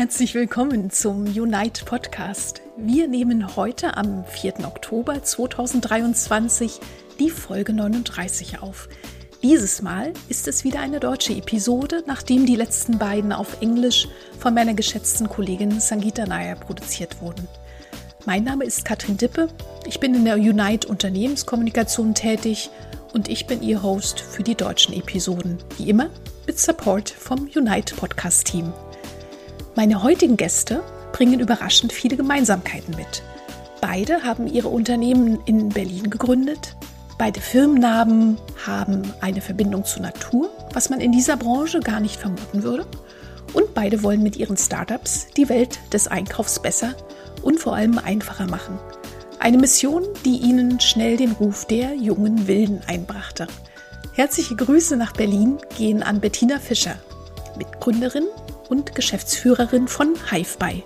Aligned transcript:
herzlich 0.00 0.34
willkommen 0.34 0.88
zum 0.88 1.24
Unite 1.24 1.84
Podcast. 1.84 2.62
Wir 2.78 3.06
nehmen 3.06 3.54
heute 3.54 3.98
am 3.98 4.24
4. 4.24 4.60
Oktober 4.66 5.22
2023 5.22 6.80
die 7.18 7.28
Folge 7.28 7.74
39 7.74 8.62
auf. 8.62 8.88
Dieses 9.42 9.82
Mal 9.82 10.14
ist 10.30 10.48
es 10.48 10.64
wieder 10.64 10.80
eine 10.80 11.00
deutsche 11.00 11.34
Episode, 11.34 12.02
nachdem 12.06 12.46
die 12.46 12.56
letzten 12.56 12.96
beiden 12.96 13.30
auf 13.30 13.60
Englisch 13.60 14.08
von 14.38 14.54
meiner 14.54 14.72
geschätzten 14.72 15.28
Kollegin 15.28 15.80
Sangita 15.80 16.24
Nair 16.24 16.54
produziert 16.54 17.20
wurden. 17.20 17.46
Mein 18.24 18.44
Name 18.44 18.64
ist 18.64 18.86
Katrin 18.86 19.18
Dippe, 19.18 19.50
ich 19.86 20.00
bin 20.00 20.14
in 20.14 20.24
der 20.24 20.36
Unite 20.36 20.88
Unternehmenskommunikation 20.88 22.14
tätig 22.14 22.70
und 23.12 23.28
ich 23.28 23.46
bin 23.46 23.62
Ihr 23.62 23.82
Host 23.82 24.20
für 24.20 24.44
die 24.44 24.54
deutschen 24.54 24.94
Episoden, 24.94 25.58
wie 25.76 25.90
immer 25.90 26.08
mit 26.46 26.58
Support 26.58 27.10
vom 27.10 27.50
Unite 27.54 27.94
Podcast 27.96 28.46
Team. 28.46 28.72
Meine 29.80 30.02
heutigen 30.02 30.36
Gäste 30.36 30.82
bringen 31.10 31.40
überraschend 31.40 31.90
viele 31.90 32.18
Gemeinsamkeiten 32.18 32.94
mit. 32.96 33.22
Beide 33.80 34.24
haben 34.24 34.46
ihre 34.46 34.68
Unternehmen 34.68 35.40
in 35.46 35.70
Berlin 35.70 36.10
gegründet. 36.10 36.76
Beide 37.16 37.40
Firmennamen 37.40 38.36
haben 38.66 39.10
eine 39.22 39.40
Verbindung 39.40 39.86
zur 39.86 40.02
Natur, 40.02 40.50
was 40.74 40.90
man 40.90 41.00
in 41.00 41.12
dieser 41.12 41.38
Branche 41.38 41.80
gar 41.80 41.98
nicht 41.98 42.16
vermuten 42.16 42.62
würde. 42.62 42.86
Und 43.54 43.72
beide 43.72 44.02
wollen 44.02 44.22
mit 44.22 44.36
ihren 44.36 44.58
Startups 44.58 45.28
die 45.38 45.48
Welt 45.48 45.78
des 45.94 46.08
Einkaufs 46.08 46.60
besser 46.60 46.94
und 47.40 47.58
vor 47.58 47.74
allem 47.74 47.96
einfacher 47.96 48.48
machen. 48.48 48.78
Eine 49.38 49.56
Mission, 49.56 50.02
die 50.26 50.40
ihnen 50.40 50.78
schnell 50.80 51.16
den 51.16 51.32
Ruf 51.32 51.64
der 51.64 51.94
jungen 51.94 52.46
Wilden 52.46 52.82
einbrachte. 52.86 53.46
Herzliche 54.12 54.56
Grüße 54.56 54.98
nach 54.98 55.14
Berlin 55.14 55.56
gehen 55.78 56.02
an 56.02 56.20
Bettina 56.20 56.58
Fischer, 56.58 56.96
Mitgründerin 57.56 58.24
und 58.70 58.94
Geschäftsführerin 58.94 59.88
von 59.88 60.14
HiveBuy. 60.30 60.82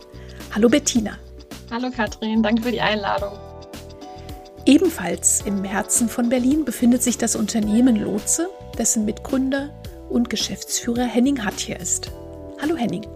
Hallo 0.55 0.69
Bettina. 0.69 1.19
Hallo 1.71 1.91
Katrin, 1.91 2.43
danke 2.43 2.63
für 2.63 2.73
die 2.73 2.81
Einladung. 2.81 3.39
Ebenfalls 4.67 5.43
im 5.43 5.63
Herzen 5.63 6.09
von 6.09 6.31
Berlin 6.31 6.65
befindet 6.65 7.03
sich 7.03 7.19
das 7.19 7.37
Unternehmen 7.37 7.97
Lotse, 7.97 8.49
dessen 8.79 9.05
Mitgründer 9.05 9.71
und 10.09 10.31
Geschäftsführer 10.31 11.05
Henning 11.05 11.45
Hattier 11.45 11.79
ist. 11.79 12.11
Hallo 12.61 12.75
Henning. 12.75 13.07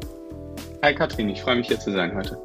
Hi 0.82 0.94
Katrin, 0.94 1.30
ich 1.30 1.40
freue 1.40 1.56
mich 1.56 1.68
hier 1.68 1.80
zu 1.80 1.90
sein 1.90 2.14
heute. 2.14 2.38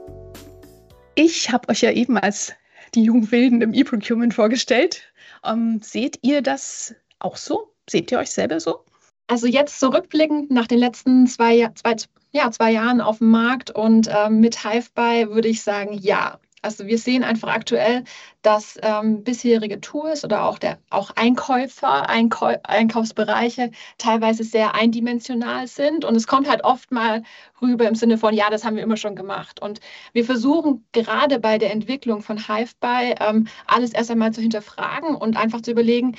Ich 1.15 1.51
habe 1.51 1.69
euch 1.69 1.81
ja 1.81 1.91
eben 1.91 2.17
als 2.17 2.53
die 2.95 3.03
jungen 3.03 3.31
Wilden 3.31 3.61
im 3.61 3.73
E-Procurement 3.73 4.33
vorgestellt. 4.33 5.03
Ähm, 5.43 5.81
seht 5.83 6.19
ihr 6.21 6.41
das 6.41 6.95
auch 7.19 7.35
so? 7.35 7.73
Seht 7.89 8.11
ihr 8.11 8.19
euch 8.19 8.31
selber 8.31 8.59
so? 8.59 8.85
Also 9.33 9.47
jetzt 9.47 9.79
zurückblickend 9.79 10.51
nach 10.51 10.67
den 10.67 10.77
letzten 10.77 11.25
zwei, 11.25 11.67
zwei, 11.73 11.95
ja, 12.33 12.51
zwei 12.51 12.71
Jahren 12.71 13.01
auf 13.01 13.17
dem 13.17 13.31
Markt 13.31 13.71
und 13.71 14.07
ähm, 14.07 14.41
mit 14.41 14.63
HiveBuy 14.63 15.31
würde 15.31 15.47
ich 15.47 15.63
sagen, 15.63 15.93
ja. 15.93 16.37
Also 16.61 16.85
wir 16.85 16.99
sehen 16.99 17.23
einfach 17.23 17.49
aktuell, 17.49 18.03
dass 18.43 18.77
ähm, 18.83 19.23
bisherige 19.23 19.81
Tools 19.81 20.23
oder 20.23 20.43
auch, 20.43 20.59
der, 20.59 20.77
auch 20.91 21.09
Einkäufer, 21.15 22.07
Einkau 22.07 22.53
Einkaufsbereiche 22.61 23.71
teilweise 23.97 24.43
sehr 24.43 24.75
eindimensional 24.75 25.65
sind. 25.65 26.05
Und 26.05 26.15
es 26.15 26.27
kommt 26.27 26.47
halt 26.47 26.63
oft 26.63 26.91
mal 26.91 27.23
rüber 27.59 27.87
im 27.87 27.95
Sinne 27.95 28.19
von, 28.19 28.35
ja, 28.35 28.51
das 28.51 28.63
haben 28.63 28.75
wir 28.75 28.83
immer 28.83 28.97
schon 28.97 29.15
gemacht. 29.15 29.63
Und 29.63 29.79
wir 30.13 30.25
versuchen 30.25 30.85
gerade 30.91 31.39
bei 31.39 31.57
der 31.57 31.71
Entwicklung 31.71 32.21
von 32.21 32.37
HiveBuy 32.37 33.15
ähm, 33.19 33.47
alles 33.65 33.93
erst 33.93 34.11
einmal 34.11 34.31
zu 34.31 34.41
hinterfragen 34.41 35.15
und 35.15 35.37
einfach 35.37 35.61
zu 35.61 35.71
überlegen, 35.71 36.15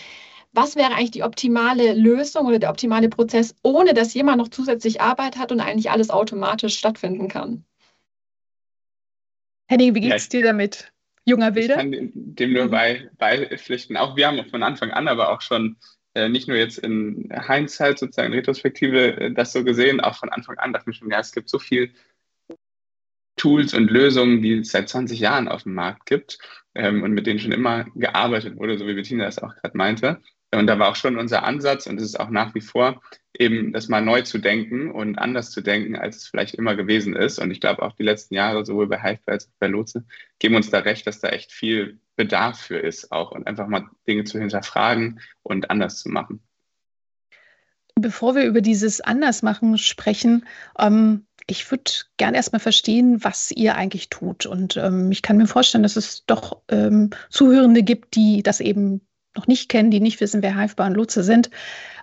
was 0.54 0.76
wäre 0.76 0.94
eigentlich 0.94 1.10
die 1.10 1.24
optimale 1.24 1.94
Lösung 1.94 2.46
oder 2.46 2.58
der 2.58 2.70
optimale 2.70 3.08
Prozess, 3.08 3.54
ohne 3.62 3.92
dass 3.92 4.14
jemand 4.14 4.38
noch 4.38 4.48
zusätzlich 4.48 5.00
Arbeit 5.00 5.36
hat 5.36 5.52
und 5.52 5.60
eigentlich 5.60 5.90
alles 5.90 6.10
automatisch 6.10 6.78
stattfinden 6.78 7.28
kann. 7.28 7.64
Henning, 9.66 9.94
wie 9.94 10.00
geht 10.00 10.12
es 10.12 10.24
ja, 10.32 10.40
dir 10.40 10.46
damit? 10.46 10.92
Junger 11.24 11.54
Wilder? 11.54 11.76
Ich 11.76 11.80
kann 11.80 12.10
dem 12.14 12.52
nur 12.52 12.68
bei, 12.68 13.10
beipflichten. 13.18 13.96
Auch 13.96 14.16
wir 14.16 14.26
haben 14.26 14.44
von 14.48 14.62
Anfang 14.62 14.90
an 14.90 15.08
aber 15.08 15.30
auch 15.30 15.40
schon 15.40 15.76
äh, 16.14 16.28
nicht 16.28 16.46
nur 16.46 16.56
jetzt 16.56 16.78
in 16.78 17.32
Hindsight 17.32 17.98
sozusagen 17.98 18.32
Retrospektive 18.32 19.20
äh, 19.20 19.32
das 19.32 19.52
so 19.52 19.64
gesehen, 19.64 20.00
auch 20.00 20.16
von 20.16 20.28
Anfang 20.28 20.58
an 20.58 20.72
dachte 20.72 20.90
ich 20.90 20.98
schon, 20.98 21.10
ja, 21.10 21.18
es 21.18 21.32
gibt 21.32 21.48
so 21.48 21.58
viel 21.58 21.92
Tools 23.36 23.74
und 23.74 23.90
Lösungen, 23.90 24.42
die 24.42 24.58
es 24.58 24.70
seit 24.70 24.88
20 24.88 25.18
Jahren 25.18 25.48
auf 25.48 25.64
dem 25.64 25.74
Markt 25.74 26.06
gibt 26.06 26.38
ähm, 26.74 27.02
und 27.02 27.12
mit 27.12 27.26
denen 27.26 27.40
schon 27.40 27.52
immer 27.52 27.84
gearbeitet 27.96 28.56
wurde, 28.56 28.78
so 28.78 28.86
wie 28.86 28.94
Bettina 28.94 29.24
das 29.24 29.40
auch 29.40 29.54
gerade 29.56 29.76
meinte. 29.76 30.20
Und 30.58 30.66
da 30.66 30.78
war 30.78 30.90
auch 30.90 30.96
schon 30.96 31.18
unser 31.18 31.42
Ansatz 31.42 31.86
und 31.86 31.98
es 31.98 32.04
ist 32.04 32.20
auch 32.20 32.30
nach 32.30 32.54
wie 32.54 32.60
vor 32.60 33.00
eben 33.38 33.72
das 33.72 33.88
mal 33.88 34.00
neu 34.00 34.22
zu 34.22 34.38
denken 34.38 34.90
und 34.90 35.18
anders 35.18 35.50
zu 35.50 35.60
denken, 35.60 35.96
als 35.96 36.16
es 36.16 36.26
vielleicht 36.28 36.54
immer 36.54 36.76
gewesen 36.76 37.16
ist. 37.16 37.38
Und 37.38 37.50
ich 37.50 37.60
glaube 37.60 37.82
auch 37.82 37.92
die 37.92 38.02
letzten 38.02 38.34
Jahre, 38.34 38.64
sowohl 38.64 38.86
bei 38.86 39.02
Hive 39.02 39.20
als 39.26 39.48
auch 39.48 39.54
bei 39.58 39.66
Lotse, 39.66 40.04
geben 40.38 40.54
uns 40.54 40.70
da 40.70 40.80
recht, 40.80 41.06
dass 41.06 41.20
da 41.20 41.28
echt 41.28 41.52
viel 41.52 41.98
Bedarf 42.16 42.60
für 42.60 42.78
ist 42.78 43.10
auch 43.10 43.32
und 43.32 43.46
einfach 43.46 43.66
mal 43.66 43.88
Dinge 44.06 44.24
zu 44.24 44.38
hinterfragen 44.38 45.20
und 45.42 45.70
anders 45.70 45.98
zu 45.98 46.08
machen. 46.08 46.40
Bevor 47.96 48.34
wir 48.34 48.44
über 48.44 48.60
dieses 48.60 49.00
Andersmachen 49.00 49.78
sprechen, 49.78 50.46
ähm, 50.78 51.26
ich 51.46 51.70
würde 51.70 51.90
gerne 52.16 52.36
erstmal 52.36 52.60
verstehen, 52.60 53.22
was 53.22 53.50
ihr 53.50 53.76
eigentlich 53.76 54.08
tut. 54.08 54.46
Und 54.46 54.76
ähm, 54.76 55.12
ich 55.12 55.22
kann 55.22 55.36
mir 55.36 55.46
vorstellen, 55.46 55.82
dass 55.82 55.96
es 55.96 56.24
doch 56.26 56.62
ähm, 56.68 57.10
Zuhörende 57.30 57.82
gibt, 57.82 58.16
die 58.16 58.42
das 58.42 58.60
eben 58.60 59.00
noch 59.36 59.46
nicht 59.46 59.68
kennen, 59.68 59.90
die 59.90 60.00
nicht 60.00 60.20
wissen, 60.20 60.42
wer 60.42 60.58
Hivebar 60.58 60.86
und 60.86 60.94
Lotse 60.94 61.22
sind. 61.22 61.50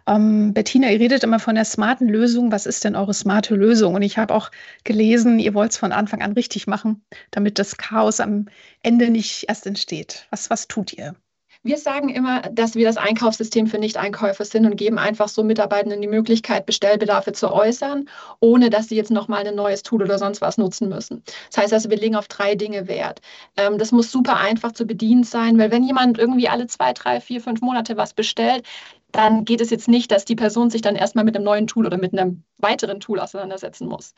Ähm, 0.08 0.54
Bettina, 0.54 0.90
ihr 0.90 1.00
redet 1.00 1.24
immer 1.24 1.40
von 1.40 1.56
der 1.56 1.66
smarten 1.66 2.08
Lösung. 2.08 2.52
Was 2.52 2.66
ist 2.66 2.84
denn 2.84 2.96
eure 2.96 3.14
smarte 3.14 3.56
Lösung? 3.56 3.96
Und 3.96 4.02
ich 4.02 4.18
habe 4.18 4.34
auch 4.34 4.52
gelesen, 4.84 5.40
ihr 5.40 5.54
wollt 5.54 5.72
es 5.72 5.78
von 5.78 5.92
Anfang 5.92 6.22
an 6.22 6.34
richtig 6.34 6.68
machen, 6.68 7.04
damit 7.32 7.60
das 7.60 7.78
Chaos 7.78 8.20
am 8.20 8.48
Ende 8.84 9.10
nicht 9.10 9.46
erst 9.48 9.68
entsteht. 9.68 10.28
Was, 10.32 10.50
was 10.50 10.68
tut 10.68 10.94
ihr? 10.94 11.16
Wir 11.64 11.78
sagen 11.78 12.10
immer, 12.10 12.42
dass 12.42 12.74
wir 12.74 12.86
das 12.88 12.98
Einkaufssystem 12.98 13.68
für 13.68 13.78
Nicht-Einkäufer 13.78 14.46
sind 14.46 14.66
und 14.66 14.78
geben 14.78 14.98
einfach 14.98 15.28
so 15.28 15.44
Mitarbeitenden 15.44 16.02
die 16.02 16.08
Möglichkeit, 16.08 16.66
Bestellbedarfe 16.66 17.34
zu 17.34 17.54
äußern, 17.54 18.10
ohne 18.40 18.72
dass 18.72 18.90
sie 18.90 18.96
jetzt 18.96 19.12
nochmal 19.12 19.46
ein 19.46 19.54
neues 19.54 19.84
Tool 19.84 20.02
oder 20.02 20.18
sonst 20.18 20.42
was 20.42 20.58
nutzen 20.58 20.90
müssen. 20.90 21.24
Das 21.52 21.62
heißt 21.62 21.74
also, 21.74 21.92
wir 21.92 21.98
legen 21.98 22.16
auf 22.16 22.28
drei 22.28 22.56
Dinge 22.56 22.88
Wert. 22.88 23.22
Ähm, 23.58 23.78
das 23.78 23.92
muss 23.92 24.12
super 24.12 24.38
einfach 24.38 24.72
zu 24.72 24.86
bedienen 24.88 25.24
sein, 25.24 25.60
weil 25.60 25.70
wenn 25.70 25.84
jemand 25.84 26.18
irgendwie 26.18 26.50
alle 26.50 26.66
zwei, 26.66 26.94
drei, 26.94 27.22
vier, 27.22 27.42
fünf 27.42 27.62
Monate 27.62 27.96
was 27.96 28.16
bestellt, 28.16 28.66
dann 29.12 29.46
geht 29.46 29.62
es 29.62 29.70
jetzt 29.70 29.88
nicht, 29.88 30.12
dass 30.12 30.26
die 30.26 30.36
Person 30.36 30.72
sich 30.72 30.82
dann 30.82 30.96
erstmal 30.96 31.26
mit 31.26 31.36
einem 31.36 31.46
neuen 31.46 31.68
Tool 31.68 31.86
oder 31.86 31.98
mit 31.98 32.14
einem 32.14 32.44
weiteren 32.58 33.00
Tool 33.00 33.20
auseinandersetzen 33.20 33.88
muss. 33.88 34.14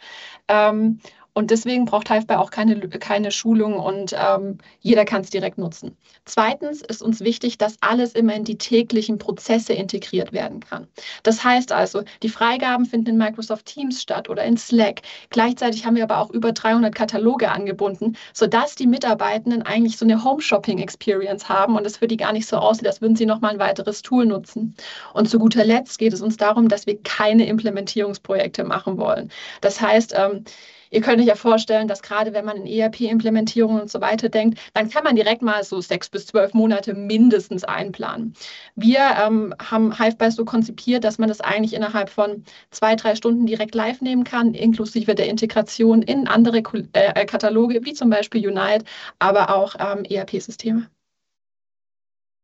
Ähm, 0.47 0.99
und 1.33 1.49
deswegen 1.49 1.85
braucht 1.85 2.11
HiveBuy 2.11 2.35
auch 2.37 2.51
keine, 2.51 2.79
keine 2.89 3.31
Schulung 3.31 3.79
und 3.79 4.15
ähm, 4.17 4.59
jeder 4.81 5.03
kann 5.03 5.21
es 5.21 5.31
direkt 5.31 5.57
nutzen. 5.57 5.97
Zweitens 6.25 6.81
ist 6.81 7.01
uns 7.01 7.21
wichtig, 7.21 7.57
dass 7.57 7.77
alles 7.81 8.13
immer 8.13 8.35
in 8.35 8.43
die 8.43 8.57
täglichen 8.57 9.17
Prozesse 9.17 9.73
integriert 9.73 10.31
werden 10.31 10.59
kann. 10.59 10.87
Das 11.23 11.43
heißt 11.43 11.71
also, 11.71 12.03
die 12.21 12.29
Freigaben 12.29 12.85
finden 12.85 13.09
in 13.09 13.17
Microsoft 13.17 13.65
Teams 13.65 14.01
statt 14.01 14.29
oder 14.29 14.43
in 14.43 14.57
Slack. 14.57 15.01
Gleichzeitig 15.31 15.85
haben 15.85 15.95
wir 15.95 16.03
aber 16.03 16.19
auch 16.19 16.29
über 16.29 16.51
300 16.51 16.93
Kataloge 16.93 17.51
angebunden, 17.51 18.15
sodass 18.33 18.75
die 18.75 18.87
Mitarbeitenden 18.87 19.63
eigentlich 19.63 19.97
so 19.97 20.05
eine 20.05 20.23
Home-Shopping-Experience 20.23 21.49
haben 21.49 21.75
und 21.75 21.87
es 21.87 21.97
für 21.97 22.07
die 22.07 22.17
gar 22.17 22.33
nicht 22.33 22.45
so 22.45 22.57
aussieht, 22.57 22.85
als 22.85 23.01
würden 23.01 23.15
sie 23.15 23.25
nochmal 23.25 23.53
ein 23.53 23.59
weiteres 23.59 24.03
Tool 24.03 24.27
nutzen. 24.27 24.75
Und 25.13 25.29
zu 25.29 25.39
guter 25.39 25.65
Letzt 25.65 25.97
geht 25.97 26.13
es 26.13 26.21
uns 26.21 26.37
darum, 26.37 26.69
dass 26.69 26.85
wir 26.85 27.01
keine 27.01 27.47
Implementierungsprojekte 27.47 28.63
machen 28.63 28.97
wollen. 28.97 29.31
Das 29.61 29.81
heißt, 29.81 30.13
ähm, 30.15 30.45
Ihr 30.93 31.01
könnt 31.01 31.19
euch 31.19 31.25
ja 31.25 31.33
vorstellen, 31.35 31.87
dass 31.87 32.03
gerade 32.03 32.33
wenn 32.33 32.45
man 32.45 32.55
in 32.55 32.67
ERP-Implementierungen 32.67 33.81
und 33.81 33.89
so 33.89 33.99
weiter 33.99 34.29
denkt, 34.29 34.59
dann 34.75 34.89
kann 34.89 35.03
man 35.03 35.15
direkt 35.15 35.41
mal 35.41 35.63
so 35.63 35.81
sechs 35.81 36.07
bis 36.07 36.27
zwölf 36.27 36.53
Monate 36.53 36.93
mindestens 36.93 37.63
einplanen. 37.63 38.35
Wir 38.75 38.99
ähm, 39.19 39.55
haben 39.59 39.97
HiveBuy 39.97 40.29
so 40.29 40.45
konzipiert, 40.45 41.03
dass 41.03 41.17
man 41.17 41.29
das 41.29 41.41
eigentlich 41.41 41.73
innerhalb 41.73 42.09
von 42.11 42.43
zwei, 42.69 42.95
drei 42.95 43.15
Stunden 43.15 43.47
direkt 43.47 43.73
live 43.73 44.01
nehmen 44.01 44.23
kann, 44.23 44.53
inklusive 44.53 45.15
der 45.15 45.27
Integration 45.27 46.03
in 46.03 46.27
andere 46.27 46.59
äh, 46.93 47.25
Kataloge, 47.25 47.83
wie 47.83 47.93
zum 47.93 48.11
Beispiel 48.11 48.47
Unite, 48.47 48.85
aber 49.17 49.55
auch 49.55 49.75
ähm, 49.79 50.05
ERP-Systeme. 50.05 50.89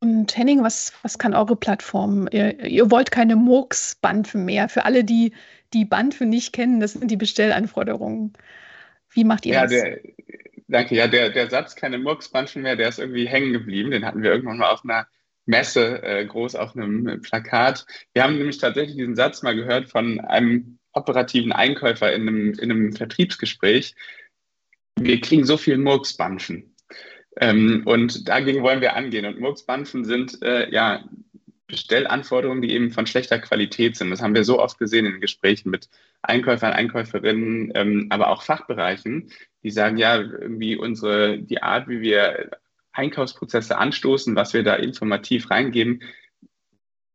Und 0.01 0.35
Henning, 0.37 0.63
was, 0.63 0.93
was 1.01 1.17
kann 1.17 1.33
eure 1.33 1.55
Plattform? 1.55 2.29
Ihr, 2.31 2.59
ihr 2.63 2.89
wollt 2.89 3.11
keine 3.11 3.35
Murks-Banfen 3.35 4.45
mehr. 4.45 4.69
Für 4.69 4.85
alle, 4.85 5.03
die 5.03 5.33
die 5.73 5.85
Banfe 5.85 6.25
nicht 6.25 6.53
kennen, 6.53 6.79
das 6.79 6.93
sind 6.93 7.11
die 7.11 7.17
Bestellanforderungen. 7.17 8.33
Wie 9.11 9.23
macht 9.23 9.45
ihr 9.45 9.53
ja, 9.53 9.61
das? 9.63 9.71
Der, 9.71 9.99
danke. 10.67 10.95
Ja, 10.95 11.07
der, 11.07 11.29
der 11.29 11.49
Satz, 11.49 11.75
keine 11.75 11.99
Murks-Banfen 11.99 12.61
mehr, 12.61 12.75
der 12.75 12.89
ist 12.89 12.99
irgendwie 12.99 13.27
hängen 13.27 13.53
geblieben. 13.53 13.91
Den 13.91 14.05
hatten 14.05 14.23
wir 14.23 14.31
irgendwann 14.31 14.57
mal 14.57 14.71
auf 14.71 14.83
einer 14.83 15.07
Messe 15.45 16.01
äh, 16.03 16.25
groß 16.25 16.55
auf 16.55 16.75
einem 16.75 17.21
Plakat. 17.21 17.85
Wir 18.13 18.23
haben 18.23 18.37
nämlich 18.37 18.59
tatsächlich 18.59 18.95
diesen 18.95 19.15
Satz 19.15 19.41
mal 19.41 19.55
gehört 19.55 19.89
von 19.89 20.19
einem 20.21 20.79
operativen 20.93 21.51
Einkäufer 21.51 22.13
in 22.13 22.27
einem, 22.27 22.53
in 22.53 22.71
einem 22.71 22.93
Vertriebsgespräch. 22.93 23.95
Wir 24.95 25.19
kriegen 25.21 25.45
so 25.45 25.57
viel 25.57 25.77
Murksbanfen. 25.77 26.75
Ähm, 27.39 27.83
und 27.85 28.27
dagegen 28.27 28.63
wollen 28.63 28.81
wir 28.81 28.95
angehen. 28.95 29.25
Und 29.25 29.39
Murksbanfen 29.39 30.05
sind 30.05 30.41
äh, 30.41 30.69
ja 30.71 31.03
Bestellanforderungen, 31.67 32.61
die 32.61 32.73
eben 32.73 32.91
von 32.91 33.07
schlechter 33.07 33.39
Qualität 33.39 33.95
sind. 33.95 34.09
Das 34.09 34.21
haben 34.21 34.35
wir 34.35 34.43
so 34.43 34.59
oft 34.59 34.77
gesehen 34.77 35.05
in 35.05 35.21
Gesprächen 35.21 35.69
mit 35.69 35.87
Einkäufern, 36.21 36.73
Einkäuferinnen, 36.73 37.71
ähm, 37.75 38.07
aber 38.09 38.29
auch 38.29 38.41
Fachbereichen, 38.41 39.31
die 39.63 39.71
sagen, 39.71 39.97
ja, 39.97 40.17
irgendwie 40.17 40.75
unsere, 40.75 41.37
die 41.39 41.61
Art, 41.61 41.87
wie 41.87 42.01
wir 42.01 42.51
Einkaufsprozesse 42.91 43.77
anstoßen, 43.77 44.35
was 44.35 44.53
wir 44.53 44.63
da 44.63 44.75
informativ 44.75 45.49
reingeben, 45.49 46.01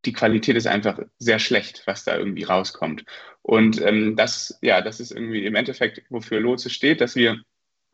die 0.06 0.12
Qualität 0.12 0.56
ist 0.56 0.66
einfach 0.66 1.00
sehr 1.18 1.38
schlecht, 1.38 1.82
was 1.86 2.04
da 2.04 2.16
irgendwie 2.16 2.44
rauskommt. 2.44 3.04
Und 3.42 3.80
ähm, 3.82 4.16
das, 4.16 4.58
ja, 4.62 4.80
das 4.80 5.00
ist 5.00 5.10
irgendwie 5.10 5.44
im 5.44 5.54
Endeffekt, 5.54 6.02
wofür 6.10 6.40
Lotse 6.40 6.70
steht, 6.70 7.00
dass 7.00 7.16
wir 7.16 7.42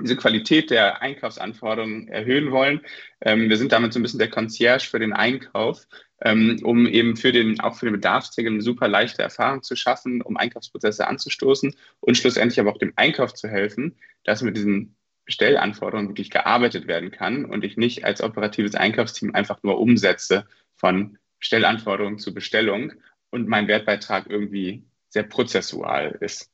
diese 0.02 0.16
Qualität 0.16 0.70
der 0.70 1.02
Einkaufsanforderungen 1.02 2.08
erhöhen 2.08 2.50
wollen. 2.50 2.80
Ähm, 3.20 3.48
wir 3.48 3.56
sind 3.56 3.72
damit 3.72 3.92
so 3.92 3.98
ein 3.98 4.02
bisschen 4.02 4.18
der 4.18 4.30
Concierge 4.30 4.84
für 4.84 4.98
den 4.98 5.12
Einkauf, 5.12 5.86
ähm, 6.22 6.60
um 6.62 6.86
eben 6.86 7.16
für 7.16 7.32
den, 7.32 7.60
auch 7.60 7.76
für 7.76 7.86
den 7.86 7.94
Bedarfsträger 7.94 8.50
eine 8.50 8.62
super 8.62 8.88
leichte 8.88 9.22
Erfahrung 9.22 9.62
zu 9.62 9.76
schaffen, 9.76 10.22
um 10.22 10.36
Einkaufsprozesse 10.36 11.06
anzustoßen 11.06 11.74
und 12.00 12.16
schlussendlich 12.16 12.60
aber 12.60 12.70
auch 12.70 12.78
dem 12.78 12.92
Einkauf 12.96 13.34
zu 13.34 13.48
helfen, 13.48 13.96
dass 14.24 14.42
mit 14.42 14.56
diesen 14.56 14.96
Bestellanforderungen 15.24 16.08
wirklich 16.08 16.30
gearbeitet 16.30 16.86
werden 16.88 17.10
kann 17.10 17.44
und 17.44 17.64
ich 17.64 17.76
nicht 17.76 18.04
als 18.04 18.22
operatives 18.22 18.74
Einkaufsteam 18.74 19.34
einfach 19.34 19.62
nur 19.62 19.78
umsetze 19.78 20.46
von 20.74 21.18
Bestellanforderung 21.38 22.18
zu 22.18 22.34
Bestellung 22.34 22.92
und 23.30 23.48
mein 23.48 23.68
Wertbeitrag 23.68 24.28
irgendwie 24.28 24.84
sehr 25.08 25.22
prozessual 25.22 26.18
ist. 26.20 26.50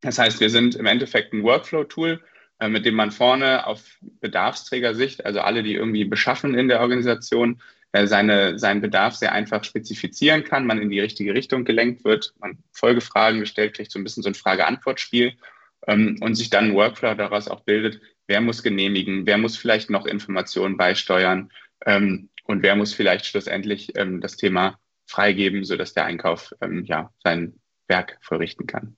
Das 0.00 0.18
heißt, 0.18 0.40
wir 0.40 0.50
sind 0.50 0.74
im 0.74 0.86
Endeffekt 0.86 1.32
ein 1.32 1.44
Workflow-Tool, 1.44 2.20
mit 2.68 2.84
dem 2.86 2.94
man 2.94 3.10
vorne 3.10 3.66
auf 3.66 3.98
Bedarfsträgersicht, 4.20 5.24
also 5.24 5.40
alle, 5.40 5.62
die 5.62 5.74
irgendwie 5.74 6.04
beschaffen 6.04 6.54
in 6.54 6.68
der 6.68 6.80
Organisation, 6.80 7.60
äh, 7.92 8.06
seine, 8.06 8.58
seinen 8.58 8.80
Bedarf 8.80 9.14
sehr 9.14 9.32
einfach 9.32 9.64
spezifizieren 9.64 10.44
kann, 10.44 10.66
man 10.66 10.80
in 10.80 10.90
die 10.90 11.00
richtige 11.00 11.34
Richtung 11.34 11.64
gelenkt 11.64 12.04
wird, 12.04 12.34
man 12.40 12.58
Folgefragen 12.72 13.40
gestellt 13.40 13.74
kriegt, 13.74 13.92
so 13.92 13.98
ein 13.98 14.04
bisschen 14.04 14.22
so 14.22 14.30
ein 14.30 14.34
Frage-Antwort-Spiel 14.34 15.34
ähm, 15.86 16.16
und 16.20 16.34
sich 16.34 16.48
dann 16.48 16.66
ein 16.66 16.74
Workflow 16.74 17.14
daraus 17.14 17.48
auch 17.48 17.60
bildet, 17.60 18.00
wer 18.26 18.40
muss 18.40 18.62
genehmigen, 18.62 19.26
wer 19.26 19.36
muss 19.36 19.56
vielleicht 19.56 19.90
noch 19.90 20.06
Informationen 20.06 20.76
beisteuern 20.76 21.50
ähm, 21.84 22.30
und 22.44 22.62
wer 22.62 22.76
muss 22.76 22.94
vielleicht 22.94 23.26
schlussendlich 23.26 23.92
ähm, 23.96 24.20
das 24.20 24.36
Thema 24.36 24.78
freigeben, 25.06 25.64
sodass 25.64 25.92
der 25.92 26.06
Einkauf 26.06 26.54
ja, 26.84 27.12
sein 27.22 27.60
Werk 27.88 28.16
vollrichten 28.22 28.66
kann. 28.66 28.96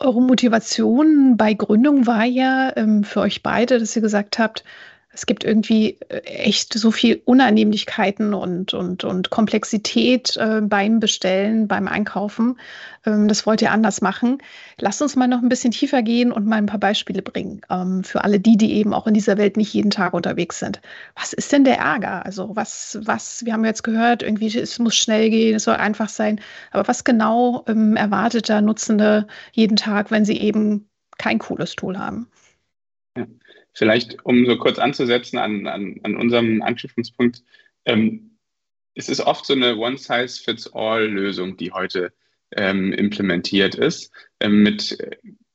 Eure 0.00 0.22
Motivation 0.22 1.36
bei 1.36 1.52
Gründung 1.54 2.06
war 2.06 2.24
ja 2.24 2.72
ähm, 2.76 3.04
für 3.04 3.20
euch 3.20 3.42
beide, 3.42 3.78
dass 3.78 3.94
ihr 3.94 4.02
gesagt 4.02 4.38
habt, 4.38 4.64
es 5.12 5.26
gibt 5.26 5.42
irgendwie 5.42 5.98
äh, 6.08 6.18
echt 6.20 6.72
so 6.72 6.90
viel 6.90 7.20
Unannehmlichkeiten 7.24 8.32
und, 8.32 8.74
und, 8.74 9.02
und 9.02 9.30
Komplexität 9.30 10.36
äh, 10.36 10.60
beim 10.62 11.00
Bestellen, 11.00 11.66
beim 11.66 11.88
Einkaufen. 11.88 12.58
Ähm, 13.04 13.26
das 13.26 13.44
wollt 13.44 13.60
ihr 13.60 13.72
anders 13.72 14.02
machen. 14.02 14.38
Lasst 14.78 15.02
uns 15.02 15.16
mal 15.16 15.26
noch 15.26 15.42
ein 15.42 15.48
bisschen 15.48 15.72
tiefer 15.72 16.02
gehen 16.02 16.30
und 16.30 16.46
mal 16.46 16.56
ein 16.56 16.66
paar 16.66 16.78
Beispiele 16.78 17.22
bringen 17.22 17.60
ähm, 17.70 18.04
für 18.04 18.22
alle 18.22 18.38
die, 18.38 18.56
die 18.56 18.74
eben 18.74 18.94
auch 18.94 19.06
in 19.08 19.14
dieser 19.14 19.36
Welt 19.36 19.56
nicht 19.56 19.74
jeden 19.74 19.90
Tag 19.90 20.14
unterwegs 20.14 20.60
sind. 20.60 20.80
Was 21.16 21.32
ist 21.32 21.50
denn 21.50 21.64
der 21.64 21.78
Ärger? 21.78 22.24
Also 22.24 22.54
was, 22.54 22.98
was, 23.02 23.44
wir 23.44 23.52
haben 23.52 23.64
jetzt 23.64 23.82
gehört, 23.82 24.22
irgendwie 24.22 24.56
es 24.56 24.78
muss 24.78 24.94
schnell 24.94 25.28
gehen, 25.30 25.56
es 25.56 25.64
soll 25.64 25.76
einfach 25.76 26.08
sein. 26.08 26.40
Aber 26.70 26.86
was 26.86 27.02
genau 27.02 27.64
ähm, 27.66 27.96
erwartet 27.96 28.48
da 28.48 28.60
Nutzende 28.60 29.26
jeden 29.52 29.76
Tag, 29.76 30.12
wenn 30.12 30.24
sie 30.24 30.38
eben 30.38 30.88
kein 31.18 31.40
cooles 31.40 31.74
Tool 31.74 31.98
haben? 31.98 32.28
Ja. 33.16 33.26
Vielleicht, 33.80 34.26
um 34.26 34.44
so 34.44 34.58
kurz 34.58 34.78
anzusetzen 34.78 35.38
an, 35.38 35.66
an, 35.66 36.00
an 36.02 36.14
unserem 36.14 36.60
Anknüpfungspunkt, 36.60 37.42
ähm, 37.86 38.36
es 38.94 39.08
ist 39.08 39.20
oft 39.20 39.46
so 39.46 39.54
eine 39.54 39.78
One-Size-Fits-All-Lösung, 39.78 41.56
die 41.56 41.72
heute 41.72 42.12
ähm, 42.54 42.92
implementiert 42.92 43.76
ist, 43.76 44.12
ähm, 44.38 44.62
mit 44.62 44.98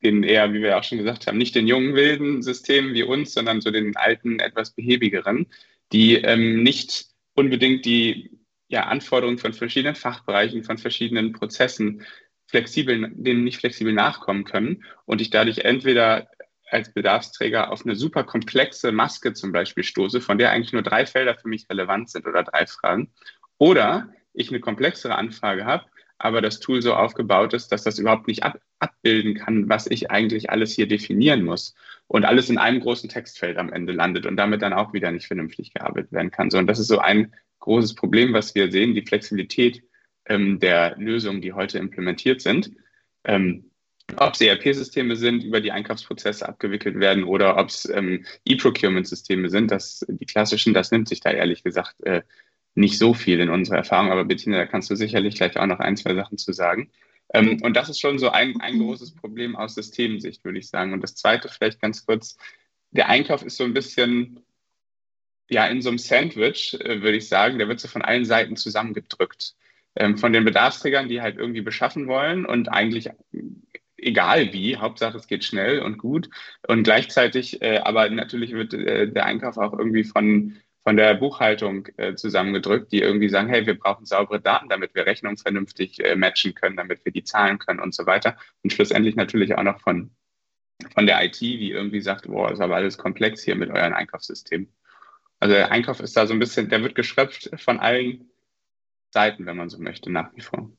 den 0.01 0.23
eher, 0.23 0.51
wie 0.53 0.63
wir 0.63 0.75
auch 0.75 0.83
schon 0.83 0.97
gesagt 0.97 1.27
haben, 1.27 1.37
nicht 1.37 1.53
den 1.53 1.67
jungen 1.67 1.93
wilden 1.93 2.41
Systemen 2.41 2.95
wie 2.95 3.03
uns, 3.03 3.31
sondern 3.31 3.61
so 3.61 3.69
den 3.69 3.95
alten, 3.95 4.39
etwas 4.39 4.71
behäbigeren, 4.71 5.45
die 5.91 6.15
ähm, 6.15 6.63
nicht 6.63 7.05
unbedingt 7.35 7.85
die 7.85 8.31
ja, 8.69 8.87
Anforderungen 8.87 9.37
von 9.37 9.53
verschiedenen 9.53 9.93
Fachbereichen, 9.93 10.63
von 10.63 10.79
verschiedenen 10.79 11.31
Prozessen 11.31 12.03
flexibel, 12.47 13.11
denen 13.13 13.43
nicht 13.43 13.59
flexibel 13.59 13.93
nachkommen 13.93 14.45
können 14.45 14.83
und 15.05 15.21
ich 15.21 15.29
dadurch 15.29 15.59
entweder 15.59 16.27
als 16.69 16.93
Bedarfsträger 16.93 17.71
auf 17.71 17.85
eine 17.85 17.95
super 17.95 18.23
komplexe 18.23 18.91
Maske 18.91 19.33
zum 19.33 19.51
Beispiel 19.51 19.83
stoße, 19.83 20.21
von 20.21 20.37
der 20.37 20.51
eigentlich 20.51 20.73
nur 20.73 20.81
drei 20.81 21.05
Felder 21.05 21.35
für 21.35 21.47
mich 21.47 21.69
relevant 21.69 22.09
sind 22.09 22.27
oder 22.27 22.43
drei 22.43 22.65
Fragen. 22.65 23.11
Oder 23.57 24.09
ich 24.33 24.49
eine 24.49 24.59
komplexere 24.59 25.15
Anfrage 25.15 25.65
habe, 25.65 25.85
aber 26.17 26.41
das 26.41 26.59
Tool 26.59 26.81
so 26.81 26.93
aufgebaut 26.93 27.53
ist, 27.53 27.71
dass 27.71 27.83
das 27.83 27.99
überhaupt 27.99 28.27
nicht 28.27 28.43
ab 28.43 28.59
abbilden 28.79 29.35
kann, 29.35 29.69
was 29.69 29.87
ich 29.87 30.11
eigentlich 30.11 30.49
alles 30.49 30.73
hier 30.73 30.87
definieren 30.87 31.43
muss 31.43 31.75
und 32.07 32.25
alles 32.25 32.49
in 32.49 32.57
einem 32.57 32.81
großen 32.81 33.09
Textfeld 33.09 33.57
am 33.57 33.71
Ende 33.71 33.93
landet 33.93 34.25
und 34.25 34.35
damit 34.35 34.61
dann 34.61 34.73
auch 34.73 34.93
wieder 34.93 35.11
nicht 35.11 35.27
vernünftig 35.27 35.73
gearbeitet 35.73 36.11
werden 36.11 36.29
kann. 36.29 36.51
So, 36.51 36.57
und 36.57 36.67
das 36.67 36.77
ist 36.77 36.89
so 36.89 36.99
ein 36.99 37.33
großes 37.59 37.95
Problem, 37.95 38.33
was 38.33 38.53
wir 38.53 38.71
sehen, 38.71 38.93
die 38.93 39.05
Flexibilität 39.05 39.83
ähm, 40.25 40.59
der 40.59 40.97
Lösungen, 40.97 41.41
die 41.41 41.53
heute 41.53 41.79
implementiert 41.79 42.41
sind. 42.41 42.71
Ähm, 43.23 43.71
ob 44.17 44.33
es 44.33 44.41
ERP-Systeme 44.41 45.15
sind, 45.15 45.43
über 45.43 45.61
die 45.61 45.71
Einkaufsprozesse 45.71 46.47
abgewickelt 46.47 46.99
werden 46.99 47.23
oder 47.23 47.57
ob 47.57 47.69
es 47.69 47.89
ähm, 47.89 48.25
E-Procurement-Systeme 48.45 49.49
sind, 49.49 49.71
das, 49.71 50.05
die 50.07 50.25
klassischen, 50.25 50.73
das 50.73 50.91
nimmt 50.91 51.09
sich 51.09 51.19
da 51.19 51.31
ehrlich 51.31 51.63
gesagt 51.63 52.01
äh, 52.03 52.21
nicht 52.75 52.97
so 52.97 53.13
viel 53.13 53.39
in 53.39 53.49
unserer 53.49 53.77
Erfahrung. 53.77 54.11
Aber 54.11 54.25
Bettina, 54.25 54.57
da 54.57 54.65
kannst 54.65 54.89
du 54.89 54.95
sicherlich 54.95 55.35
gleich 55.35 55.57
auch 55.57 55.65
noch 55.65 55.79
ein, 55.79 55.97
zwei 55.97 56.13
Sachen 56.13 56.37
zu 56.37 56.53
sagen. 56.53 56.91
Ähm, 57.33 57.61
und 57.63 57.75
das 57.75 57.89
ist 57.89 57.99
schon 57.99 58.19
so 58.19 58.29
ein, 58.29 58.59
ein 58.61 58.79
großes 58.79 59.15
Problem 59.15 59.55
aus 59.55 59.75
Systemsicht, 59.75 60.43
würde 60.43 60.59
ich 60.59 60.69
sagen. 60.69 60.93
Und 60.93 61.01
das 61.01 61.15
Zweite 61.15 61.49
vielleicht 61.49 61.81
ganz 61.81 62.05
kurz, 62.05 62.37
der 62.91 63.09
Einkauf 63.09 63.43
ist 63.43 63.57
so 63.57 63.63
ein 63.63 63.73
bisschen 63.73 64.45
ja, 65.49 65.67
in 65.67 65.81
so 65.81 65.89
einem 65.89 65.97
Sandwich, 65.97 66.73
äh, 66.79 67.01
würde 67.01 67.17
ich 67.17 67.27
sagen, 67.27 67.57
der 67.57 67.67
wird 67.67 67.79
so 67.79 67.87
von 67.87 68.01
allen 68.01 68.25
Seiten 68.25 68.55
zusammengedrückt. 68.55 69.55
Ähm, 69.97 70.17
von 70.17 70.33
den 70.33 70.43
Bedarfsträgern, 70.43 71.07
die 71.07 71.21
halt 71.21 71.37
irgendwie 71.37 71.61
beschaffen 71.61 72.07
wollen 72.07 72.45
und 72.45 72.67
eigentlich 72.67 73.09
egal 73.97 74.53
wie, 74.53 74.77
Hauptsache 74.77 75.17
es 75.17 75.27
geht 75.27 75.43
schnell 75.43 75.81
und 75.81 75.97
gut. 75.97 76.29
Und 76.67 76.83
gleichzeitig, 76.83 77.61
äh, 77.61 77.79
aber 77.79 78.09
natürlich 78.09 78.53
wird 78.53 78.73
äh, 78.73 79.07
der 79.11 79.25
Einkauf 79.25 79.57
auch 79.57 79.77
irgendwie 79.77 80.03
von, 80.03 80.57
von 80.83 80.97
der 80.97 81.15
Buchhaltung 81.15 81.87
äh, 81.97 82.15
zusammengedrückt, 82.15 82.91
die 82.91 83.01
irgendwie 83.01 83.29
sagen, 83.29 83.49
hey, 83.49 83.65
wir 83.65 83.77
brauchen 83.77 84.05
saubere 84.05 84.39
Daten, 84.39 84.69
damit 84.69 84.93
wir 84.95 85.05
Rechnungen 85.05 85.37
vernünftig 85.37 86.03
äh, 86.03 86.15
matchen 86.15 86.53
können, 86.53 86.77
damit 86.77 87.03
wir 87.05 87.11
die 87.11 87.23
zahlen 87.23 87.59
können 87.59 87.79
und 87.79 87.95
so 87.95 88.05
weiter. 88.05 88.37
Und 88.63 88.73
schlussendlich 88.73 89.15
natürlich 89.15 89.55
auch 89.55 89.63
noch 89.63 89.79
von, 89.81 90.11
von 90.93 91.07
der 91.07 91.23
IT, 91.23 91.41
die 91.41 91.71
irgendwie 91.71 92.01
sagt, 92.01 92.27
boah, 92.27 92.51
ist 92.51 92.61
aber 92.61 92.75
alles 92.75 92.97
komplex 92.97 93.43
hier 93.43 93.55
mit 93.55 93.69
euren 93.69 93.93
Einkaufssystemen. 93.93 94.71
Also 95.39 95.55
der 95.55 95.71
Einkauf 95.71 95.99
ist 95.99 96.15
da 96.17 96.27
so 96.27 96.33
ein 96.33 96.39
bisschen, 96.39 96.69
der 96.69 96.81
wird 96.83 96.95
geschröpft 96.95 97.49
von 97.57 97.79
allen 97.79 98.29
Seiten, 99.11 99.45
wenn 99.45 99.57
man 99.57 99.69
so 99.69 99.79
möchte, 99.79 100.11
nach 100.11 100.35
wie 100.35 100.41
vor. 100.41 100.71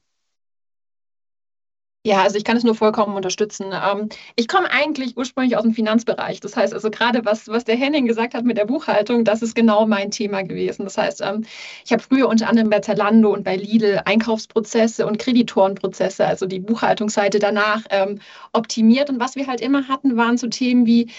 Ja, 2.06 2.22
also 2.22 2.38
ich 2.38 2.44
kann 2.44 2.56
es 2.56 2.62
nur 2.62 2.76
vollkommen 2.76 3.16
unterstützen. 3.16 3.72
Ähm, 3.72 4.08
ich 4.36 4.46
komme 4.46 4.70
eigentlich 4.70 5.16
ursprünglich 5.16 5.56
aus 5.56 5.64
dem 5.64 5.75
Finanzbereich. 5.75 6.38
Das 6.38 6.54
heißt 6.56 6.72
also 6.72 6.88
gerade 6.88 7.25
was, 7.25 7.48
was 7.48 7.64
der 7.64 7.75
Henning 7.75 8.06
gesagt 8.06 8.34
hat 8.34 8.44
mit 8.44 8.56
der 8.56 8.64
Buchhaltung, 8.64 9.25
das 9.25 9.42
ist 9.42 9.56
genau 9.56 9.86
mein 9.86 10.12
Thema 10.12 10.42
gewesen. 10.42 10.84
Das 10.84 10.96
heißt, 10.96 11.20
ähm, 11.22 11.44
ich 11.84 11.90
habe 11.90 12.00
früher 12.00 12.28
unter 12.28 12.48
anderem 12.48 12.70
bei 12.70 12.78
Zalando 12.78 13.32
und 13.32 13.42
bei 13.42 13.56
Lidl 13.56 14.02
Einkaufsprozesse 14.04 15.04
und 15.04 15.18
Kreditorenprozesse, 15.18 16.25
also 16.25 16.46
die 16.46 16.60
Buchhaltungsseite 16.60 17.40
danach 17.40 17.82
ähm, 17.90 18.20
optimiert. 18.52 19.10
Und 19.10 19.18
was 19.18 19.34
wir 19.34 19.48
halt 19.48 19.60
immer 19.60 19.88
hatten, 19.88 20.16
waren 20.16 20.38
so 20.38 20.46
Themen 20.46 20.86
wie, 20.86 21.10